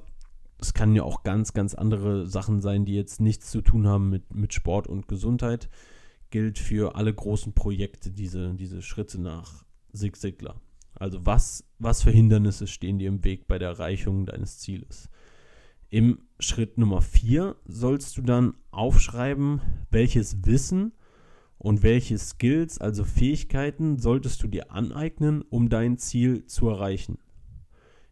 es 0.60 0.74
kann 0.74 0.96
ja 0.96 1.04
auch 1.04 1.24
ganz, 1.24 1.54
ganz 1.54 1.74
andere 1.74 2.26
Sachen 2.26 2.62
sein, 2.62 2.86
die 2.86 2.96
jetzt 2.96 3.20
nichts 3.20 3.52
zu 3.52 3.62
tun 3.62 3.86
haben 3.88 4.10
mit, 4.10 4.34
mit 4.34 4.54
Sport 4.54 4.88
und 4.88 5.08
Gesundheit. 5.08 5.70
Gilt 6.30 6.58
für 6.58 6.96
alle 6.96 7.14
großen 7.14 7.54
Projekte 7.54 8.12
diese, 8.12 8.54
diese 8.54 8.82
Schritte 8.82 9.20
nach 9.20 9.66
Sig 9.92 10.16
Ziglar. 10.16 10.62
Also 10.96 11.26
was, 11.26 11.66
was 11.80 12.04
für 12.04 12.12
Hindernisse 12.12 12.68
stehen 12.68 13.00
dir 13.00 13.10
im 13.10 13.24
Weg 13.24 13.48
bei 13.48 13.60
der 13.60 13.70
Erreichung 13.70 14.26
deines 14.26 14.60
Zieles? 14.60 15.10
Im 15.90 16.20
Schritt 16.40 16.78
Nummer 16.78 17.02
4 17.02 17.56
sollst 17.66 18.18
du 18.18 18.22
dann 18.22 18.56
aufschreiben, 18.72 19.62
welches 19.92 20.46
Wissen 20.46 20.94
und 21.58 21.84
welche 21.84 22.18
Skills, 22.18 22.80
also 22.80 23.04
Fähigkeiten, 23.04 23.98
solltest 23.98 24.44
du 24.44 24.48
dir 24.48 24.72
aneignen, 24.72 25.44
um 25.50 25.70
dein 25.70 25.98
Ziel 25.98 26.46
zu 26.46 26.70
erreichen. 26.70 27.20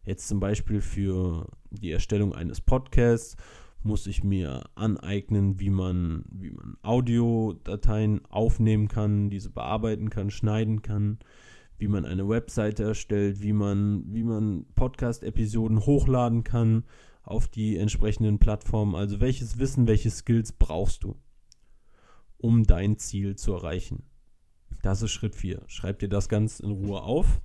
Jetzt 0.04 0.28
zum 0.28 0.40
Beispiel 0.40 0.82
für 0.82 1.48
die 1.70 1.92
Erstellung 1.92 2.34
eines 2.34 2.62
Podcasts 2.62 3.36
muss 3.84 4.08
ich 4.08 4.24
mir 4.24 4.64
aneignen, 4.76 5.60
wie 5.60 5.70
man, 5.70 6.24
wie 6.32 6.52
man 6.52 6.78
Audiodateien 6.82 8.26
aufnehmen 8.26 8.88
kann, 8.88 9.30
diese 9.30 9.50
bearbeiten 9.50 10.10
kann, 10.10 10.30
schneiden 10.30 10.82
kann, 10.82 11.20
wie 11.78 11.88
man 11.88 12.06
eine 12.06 12.28
Webseite 12.30 12.84
erstellt, 12.84 13.42
wie 13.42 13.54
man, 13.54 14.04
wie 14.08 14.24
man 14.24 14.66
Podcast-Episoden 14.76 15.86
hochladen 15.86 16.44
kann 16.44 16.84
auf 17.24 17.48
die 17.48 17.78
entsprechenden 17.78 18.40
Plattformen. 18.40 18.96
Also 18.96 19.20
welches 19.20 19.58
Wissen, 19.58 19.88
welche 19.88 20.12
Skills 20.12 20.52
brauchst 20.52 21.04
du? 21.04 21.16
Um 22.42 22.66
dein 22.66 22.98
Ziel 22.98 23.36
zu 23.36 23.54
erreichen. 23.54 24.04
Das 24.82 25.02
ist 25.02 25.12
Schritt 25.12 25.36
4. 25.36 25.64
Schreib 25.68 26.00
dir 26.00 26.10
das 26.10 26.28
ganz 26.28 26.60
in 26.60 26.72
Ruhe 26.72 27.02
auf, 27.02 27.42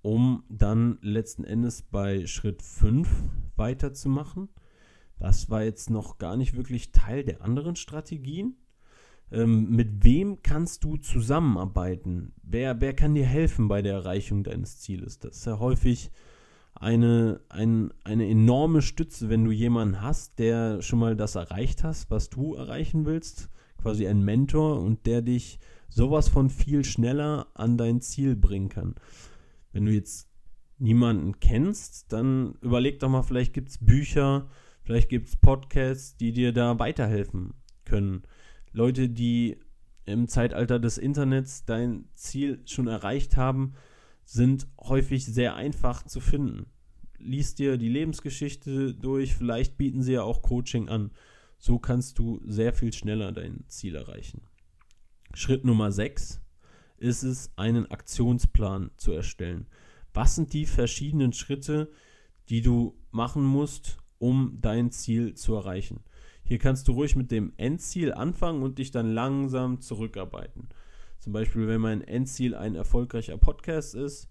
um 0.00 0.44
dann 0.48 0.98
letzten 1.02 1.44
Endes 1.44 1.82
bei 1.82 2.26
Schritt 2.26 2.62
5 2.62 3.08
weiterzumachen. 3.56 4.48
Das 5.18 5.50
war 5.50 5.64
jetzt 5.64 5.90
noch 5.90 6.18
gar 6.18 6.36
nicht 6.36 6.56
wirklich 6.56 6.92
Teil 6.92 7.24
der 7.24 7.42
anderen 7.42 7.76
Strategien. 7.76 8.56
Ähm, 9.30 9.70
mit 9.70 10.04
wem 10.04 10.42
kannst 10.42 10.84
du 10.84 10.96
zusammenarbeiten? 10.96 12.34
Wer, 12.42 12.80
wer 12.80 12.94
kann 12.94 13.14
dir 13.14 13.26
helfen 13.26 13.66
bei 13.66 13.82
der 13.82 13.94
Erreichung 13.94 14.44
deines 14.44 14.78
Zieles? 14.78 15.18
Das 15.18 15.38
ist 15.38 15.46
ja 15.46 15.58
häufig 15.58 16.10
eine, 16.74 17.40
ein, 17.48 17.92
eine 18.04 18.28
enorme 18.28 18.82
Stütze, 18.82 19.28
wenn 19.28 19.44
du 19.44 19.50
jemanden 19.50 20.00
hast, 20.00 20.38
der 20.38 20.82
schon 20.82 20.98
mal 20.98 21.16
das 21.16 21.34
erreicht 21.34 21.84
hast, 21.84 22.10
was 22.10 22.30
du 22.30 22.54
erreichen 22.54 23.04
willst, 23.04 23.48
quasi 23.80 24.06
ein 24.06 24.24
Mentor 24.24 24.80
und 24.80 25.06
der 25.06 25.22
dich 25.22 25.58
sowas 25.88 26.28
von 26.28 26.50
viel 26.50 26.84
schneller 26.84 27.46
an 27.54 27.76
dein 27.76 28.00
Ziel 28.00 28.36
bringen 28.36 28.68
kann. 28.68 28.94
Wenn 29.72 29.86
du 29.86 29.92
jetzt 29.92 30.28
niemanden 30.78 31.38
kennst, 31.38 32.12
dann 32.12 32.54
überleg 32.60 32.98
doch 32.98 33.08
mal, 33.08 33.22
vielleicht 33.22 33.52
gibt 33.52 33.68
es 33.68 33.78
Bücher, 33.78 34.48
vielleicht 34.82 35.08
gibt 35.08 35.28
es 35.28 35.36
Podcasts, 35.36 36.16
die 36.16 36.32
dir 36.32 36.52
da 36.52 36.78
weiterhelfen 36.78 37.54
können. 37.84 38.22
Leute, 38.72 39.08
die 39.08 39.58
im 40.04 40.26
Zeitalter 40.26 40.80
des 40.80 40.98
Internets 40.98 41.64
dein 41.64 42.06
Ziel 42.14 42.62
schon 42.66 42.88
erreicht 42.88 43.36
haben, 43.36 43.74
sind 44.32 44.66
häufig 44.80 45.26
sehr 45.26 45.56
einfach 45.56 46.04
zu 46.04 46.18
finden. 46.18 46.64
Lies 47.18 47.54
dir 47.54 47.76
die 47.76 47.90
Lebensgeschichte 47.90 48.94
durch, 48.94 49.34
vielleicht 49.34 49.76
bieten 49.76 50.02
sie 50.02 50.14
ja 50.14 50.22
auch 50.22 50.40
Coaching 50.40 50.88
an. 50.88 51.10
So 51.58 51.78
kannst 51.78 52.18
du 52.18 52.40
sehr 52.46 52.72
viel 52.72 52.94
schneller 52.94 53.30
dein 53.32 53.64
Ziel 53.68 53.94
erreichen. 53.94 54.40
Schritt 55.34 55.66
Nummer 55.66 55.92
6 55.92 56.40
ist 56.96 57.24
es, 57.24 57.52
einen 57.56 57.90
Aktionsplan 57.90 58.90
zu 58.96 59.12
erstellen. 59.12 59.66
Was 60.14 60.34
sind 60.36 60.54
die 60.54 60.64
verschiedenen 60.64 61.34
Schritte, 61.34 61.90
die 62.48 62.62
du 62.62 62.96
machen 63.10 63.44
musst, 63.44 63.98
um 64.16 64.58
dein 64.62 64.90
Ziel 64.92 65.34
zu 65.34 65.54
erreichen? 65.54 66.00
Hier 66.42 66.58
kannst 66.58 66.88
du 66.88 66.92
ruhig 66.92 67.16
mit 67.16 67.30
dem 67.30 67.52
Endziel 67.58 68.14
anfangen 68.14 68.62
und 68.62 68.78
dich 68.78 68.92
dann 68.92 69.12
langsam 69.12 69.82
zurückarbeiten. 69.82 70.70
Zum 71.22 71.32
Beispiel, 71.32 71.68
wenn 71.68 71.80
mein 71.80 72.02
Endziel 72.02 72.56
ein 72.56 72.74
erfolgreicher 72.74 73.38
Podcast 73.38 73.94
ist, 73.94 74.28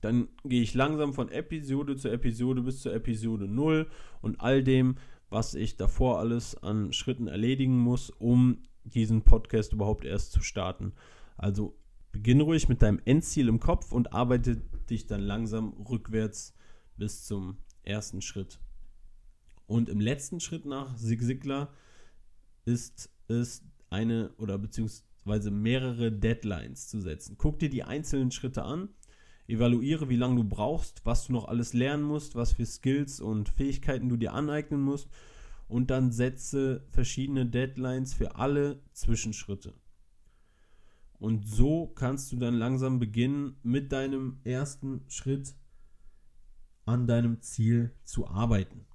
dann 0.00 0.28
gehe 0.44 0.62
ich 0.62 0.74
langsam 0.74 1.12
von 1.12 1.28
Episode 1.28 1.96
zu 1.96 2.08
Episode 2.08 2.62
bis 2.62 2.82
zur 2.82 2.94
Episode 2.94 3.48
0 3.48 3.90
und 4.20 4.40
all 4.40 4.62
dem, 4.62 4.94
was 5.28 5.56
ich 5.56 5.76
davor 5.76 6.20
alles 6.20 6.54
an 6.62 6.92
Schritten 6.92 7.26
erledigen 7.26 7.76
muss, 7.76 8.10
um 8.10 8.62
diesen 8.84 9.22
Podcast 9.22 9.72
überhaupt 9.72 10.04
erst 10.04 10.30
zu 10.30 10.40
starten. 10.40 10.92
Also 11.36 11.76
beginne 12.12 12.44
ruhig 12.44 12.68
mit 12.68 12.80
deinem 12.80 13.00
Endziel 13.04 13.48
im 13.48 13.58
Kopf 13.58 13.90
und 13.90 14.12
arbeite 14.12 14.62
dich 14.88 15.08
dann 15.08 15.22
langsam 15.22 15.72
rückwärts 15.90 16.54
bis 16.96 17.24
zum 17.24 17.58
ersten 17.82 18.22
Schritt. 18.22 18.60
Und 19.66 19.88
im 19.88 19.98
letzten 19.98 20.38
Schritt 20.38 20.64
nach 20.64 20.96
Sig 20.96 21.20
Ziglar 21.20 21.74
ist 22.66 23.10
es 23.26 23.64
eine 23.90 24.30
oder 24.36 24.58
beziehungsweise 24.58 25.07
beziehungsweise 25.28 25.50
mehrere 25.50 26.12
Deadlines 26.12 26.88
zu 26.88 27.00
setzen. 27.00 27.36
Guck 27.38 27.58
dir 27.58 27.68
die 27.68 27.84
einzelnen 27.84 28.30
Schritte 28.30 28.64
an, 28.64 28.88
evaluiere, 29.46 30.08
wie 30.08 30.16
lange 30.16 30.36
du 30.36 30.44
brauchst, 30.44 31.04
was 31.04 31.26
du 31.26 31.32
noch 31.32 31.46
alles 31.48 31.74
lernen 31.74 32.02
musst, 32.02 32.34
was 32.34 32.52
für 32.52 32.66
Skills 32.66 33.20
und 33.20 33.48
Fähigkeiten 33.50 34.08
du 34.08 34.16
dir 34.16 34.32
aneignen 34.32 34.80
musst 34.80 35.08
und 35.68 35.90
dann 35.90 36.12
setze 36.12 36.84
verschiedene 36.90 37.46
Deadlines 37.46 38.14
für 38.14 38.36
alle 38.36 38.80
Zwischenschritte. 38.92 39.74
Und 41.18 41.46
so 41.46 41.88
kannst 41.88 42.32
du 42.32 42.36
dann 42.36 42.54
langsam 42.54 42.98
beginnen, 42.98 43.56
mit 43.62 43.92
deinem 43.92 44.38
ersten 44.44 45.02
Schritt 45.08 45.54
an 46.86 47.06
deinem 47.06 47.40
Ziel 47.42 47.92
zu 48.04 48.28
arbeiten. 48.28 48.86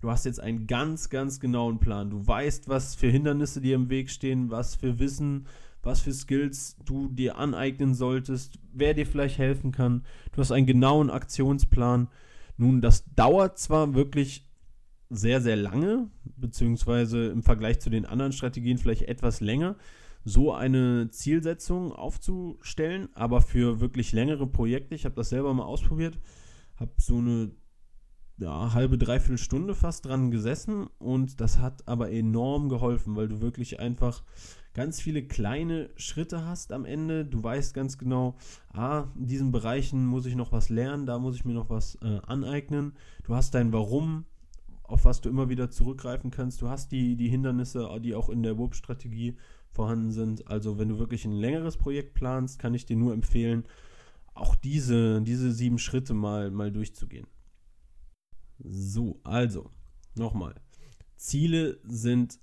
Du 0.00 0.10
hast 0.10 0.24
jetzt 0.24 0.40
einen 0.40 0.66
ganz, 0.66 1.10
ganz 1.10 1.40
genauen 1.40 1.80
Plan. 1.80 2.10
Du 2.10 2.24
weißt, 2.24 2.68
was 2.68 2.94
für 2.94 3.08
Hindernisse 3.08 3.60
dir 3.60 3.74
im 3.74 3.90
Weg 3.90 4.10
stehen, 4.10 4.50
was 4.50 4.76
für 4.76 4.98
Wissen 4.98 5.46
was 5.82 6.00
für 6.00 6.12
Skills 6.12 6.76
du 6.84 7.08
dir 7.08 7.38
aneignen 7.38 7.94
solltest, 7.94 8.58
wer 8.72 8.94
dir 8.94 9.06
vielleicht 9.06 9.38
helfen 9.38 9.72
kann. 9.72 10.04
Du 10.32 10.40
hast 10.40 10.52
einen 10.52 10.66
genauen 10.66 11.10
Aktionsplan. 11.10 12.08
Nun, 12.56 12.80
das 12.80 13.04
dauert 13.14 13.58
zwar 13.58 13.94
wirklich 13.94 14.48
sehr, 15.10 15.40
sehr 15.40 15.56
lange, 15.56 16.10
beziehungsweise 16.36 17.28
im 17.28 17.42
Vergleich 17.42 17.80
zu 17.80 17.90
den 17.90 18.04
anderen 18.04 18.32
Strategien 18.32 18.78
vielleicht 18.78 19.02
etwas 19.02 19.40
länger, 19.40 19.76
so 20.24 20.52
eine 20.52 21.08
Zielsetzung 21.10 21.92
aufzustellen, 21.92 23.08
aber 23.14 23.40
für 23.40 23.80
wirklich 23.80 24.12
längere 24.12 24.46
Projekte, 24.46 24.94
ich 24.94 25.04
habe 25.04 25.14
das 25.14 25.30
selber 25.30 25.54
mal 25.54 25.64
ausprobiert, 25.64 26.18
habe 26.76 26.92
so 26.98 27.18
eine 27.18 27.52
ja, 28.38 28.72
halbe, 28.72 28.98
dreiviertel 28.98 29.38
Stunde 29.38 29.74
fast 29.74 30.06
dran 30.06 30.30
gesessen 30.30 30.88
und 30.98 31.40
das 31.40 31.58
hat 31.58 31.88
aber 31.88 32.12
enorm 32.12 32.68
geholfen, 32.68 33.16
weil 33.16 33.28
du 33.28 33.40
wirklich 33.40 33.80
einfach 33.80 34.22
ganz 34.78 35.00
viele 35.00 35.24
kleine 35.24 35.90
Schritte 35.96 36.44
hast 36.46 36.70
am 36.70 36.84
Ende. 36.84 37.24
Du 37.24 37.42
weißt 37.42 37.74
ganz 37.74 37.98
genau, 37.98 38.36
ah, 38.72 39.08
in 39.16 39.26
diesen 39.26 39.50
Bereichen 39.50 40.06
muss 40.06 40.24
ich 40.24 40.36
noch 40.36 40.52
was 40.52 40.68
lernen, 40.68 41.04
da 41.04 41.18
muss 41.18 41.34
ich 41.34 41.44
mir 41.44 41.52
noch 41.52 41.68
was 41.68 41.96
äh, 41.96 42.20
aneignen. 42.28 42.92
Du 43.24 43.34
hast 43.34 43.56
dein 43.56 43.72
Warum, 43.72 44.24
auf 44.84 45.04
was 45.04 45.20
du 45.20 45.30
immer 45.30 45.48
wieder 45.48 45.68
zurückgreifen 45.68 46.30
kannst. 46.30 46.62
Du 46.62 46.68
hast 46.68 46.92
die, 46.92 47.16
die 47.16 47.28
Hindernisse, 47.28 47.90
die 48.00 48.14
auch 48.14 48.28
in 48.28 48.44
der 48.44 48.56
WUP-Strategie 48.56 49.36
vorhanden 49.72 50.12
sind. 50.12 50.46
Also 50.46 50.78
wenn 50.78 50.90
du 50.90 51.00
wirklich 51.00 51.24
ein 51.24 51.32
längeres 51.32 51.76
Projekt 51.76 52.14
planst, 52.14 52.60
kann 52.60 52.72
ich 52.72 52.86
dir 52.86 52.96
nur 52.96 53.12
empfehlen, 53.14 53.64
auch 54.32 54.54
diese, 54.54 55.20
diese 55.22 55.50
sieben 55.50 55.80
Schritte 55.80 56.14
mal, 56.14 56.52
mal 56.52 56.70
durchzugehen. 56.70 57.26
So, 58.60 59.18
also, 59.24 59.72
nochmal. 60.14 60.54
Ziele 61.16 61.80
sind 61.82 62.38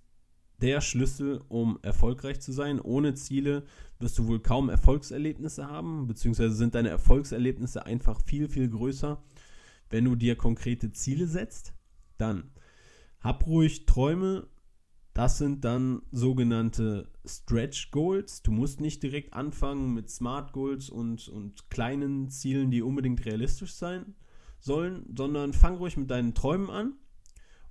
der 0.61 0.81
Schlüssel, 0.81 1.41
um 1.47 1.79
erfolgreich 1.81 2.39
zu 2.39 2.51
sein. 2.51 2.79
Ohne 2.79 3.13
Ziele 3.13 3.63
wirst 3.99 4.17
du 4.17 4.27
wohl 4.27 4.39
kaum 4.39 4.69
Erfolgserlebnisse 4.69 5.67
haben, 5.67 6.07
beziehungsweise 6.07 6.55
sind 6.55 6.75
deine 6.75 6.89
Erfolgserlebnisse 6.89 7.85
einfach 7.85 8.21
viel, 8.21 8.47
viel 8.47 8.69
größer, 8.69 9.21
wenn 9.89 10.05
du 10.05 10.15
dir 10.15 10.35
konkrete 10.35 10.91
Ziele 10.91 11.27
setzt. 11.27 11.73
Dann 12.17 12.51
hab 13.19 13.45
ruhig 13.47 13.85
Träume. 13.85 14.47
Das 15.13 15.37
sind 15.37 15.63
dann 15.63 16.01
sogenannte 16.11 17.09
Stretch 17.25 17.91
Goals. 17.91 18.41
Du 18.41 18.51
musst 18.51 18.81
nicht 18.81 19.01
direkt 19.01 19.33
anfangen 19.33 19.93
mit 19.93 20.09
Smart 20.09 20.51
Goals 20.51 20.89
und, 20.89 21.29
und 21.29 21.69
kleinen 21.69 22.29
Zielen, 22.29 22.69
die 22.69 22.81
unbedingt 22.81 23.25
realistisch 23.25 23.73
sein 23.73 24.15
sollen, 24.59 25.05
sondern 25.15 25.53
fang 25.53 25.75
ruhig 25.77 25.95
mit 25.95 26.11
deinen 26.11 26.33
Träumen 26.33 26.69
an 26.69 26.93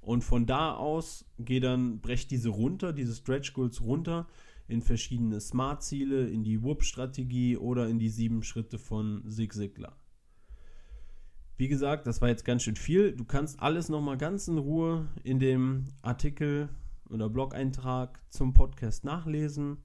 und 0.04 0.22
von 0.22 0.46
da 0.46 0.74
aus 0.74 1.24
geh 1.38 1.60
dann, 1.60 2.00
brech 2.00 2.26
diese 2.26 2.50
runter, 2.50 2.92
diese 2.92 3.14
Stretch 3.14 3.54
Goals 3.54 3.80
runter 3.80 4.26
in 4.68 4.82
verschiedene 4.82 5.40
Smart-Ziele, 5.40 6.28
in 6.28 6.44
die 6.44 6.62
Whoop-Strategie 6.62 7.56
oder 7.56 7.88
in 7.88 7.98
die 7.98 8.08
sieben 8.08 8.42
Schritte 8.42 8.78
von 8.78 9.24
Zig 9.28 9.52
Ziglar. 9.52 9.96
Wie 11.56 11.68
gesagt, 11.68 12.06
das 12.06 12.20
war 12.20 12.28
jetzt 12.28 12.44
ganz 12.44 12.62
schön 12.62 12.76
viel. 12.76 13.12
Du 13.12 13.24
kannst 13.24 13.60
alles 13.60 13.88
nochmal 13.88 14.18
ganz 14.18 14.48
in 14.48 14.58
Ruhe 14.58 15.08
in 15.22 15.38
dem 15.38 15.88
Artikel 16.02 16.68
oder 17.08 17.28
Blog-Eintrag 17.28 18.20
zum 18.28 18.54
Podcast 18.54 19.04
nachlesen. 19.04 19.78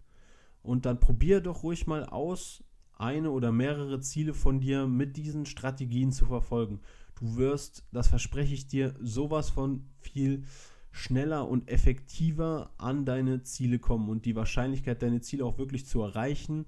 Und 0.61 0.85
dann 0.85 0.99
probier 0.99 1.41
doch 1.41 1.63
ruhig 1.63 1.87
mal 1.87 2.03
aus, 2.05 2.63
eine 2.97 3.31
oder 3.31 3.51
mehrere 3.51 4.01
Ziele 4.01 4.33
von 4.33 4.59
dir 4.59 4.85
mit 4.85 5.15
diesen 5.15 5.45
Strategien 5.45 6.11
zu 6.11 6.25
verfolgen. 6.25 6.81
Du 7.19 7.35
wirst, 7.35 7.83
das 7.91 8.07
verspreche 8.07 8.53
ich 8.53 8.67
dir, 8.67 8.95
sowas 9.01 9.49
von 9.49 9.83
viel 9.99 10.43
schneller 10.91 11.47
und 11.47 11.69
effektiver 11.69 12.71
an 12.77 13.05
deine 13.05 13.43
Ziele 13.43 13.77
kommen 13.79 14.09
und 14.09 14.25
die 14.25 14.35
Wahrscheinlichkeit, 14.35 15.01
deine 15.01 15.21
Ziele 15.21 15.45
auch 15.45 15.57
wirklich 15.57 15.85
zu 15.85 16.01
erreichen, 16.01 16.65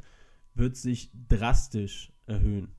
wird 0.54 0.76
sich 0.76 1.12
drastisch 1.30 2.12
erhöhen. 2.28 2.70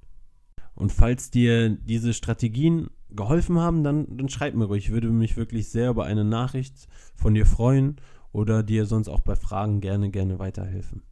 Und 0.75 0.93
falls 0.93 1.31
dir 1.31 1.71
diese 1.71 2.15
Strategien 2.15 2.91
geholfen 3.11 3.59
haben, 3.59 3.85
dann, 3.85 4.17
dann 4.17 4.29
schreib 4.29 4.55
mir 4.55 4.67
ruhig. 4.67 4.87
Ich 4.87 4.93
würde 4.93 5.11
mich 5.11 5.37
wirklich 5.37 5.69
sehr 5.69 5.91
über 5.91 6.05
eine 6.05 6.25
Nachricht 6.25 6.89
von 7.15 7.35
dir 7.35 7.47
freuen 7.47 7.97
oder 8.33 8.63
dir 8.63 8.87
sonst 8.87 9.09
auch 9.09 9.21
bei 9.21 9.37
Fragen 9.37 9.81
gerne, 9.81 10.11
gerne 10.11 10.39
weiterhelfen. 10.39 11.03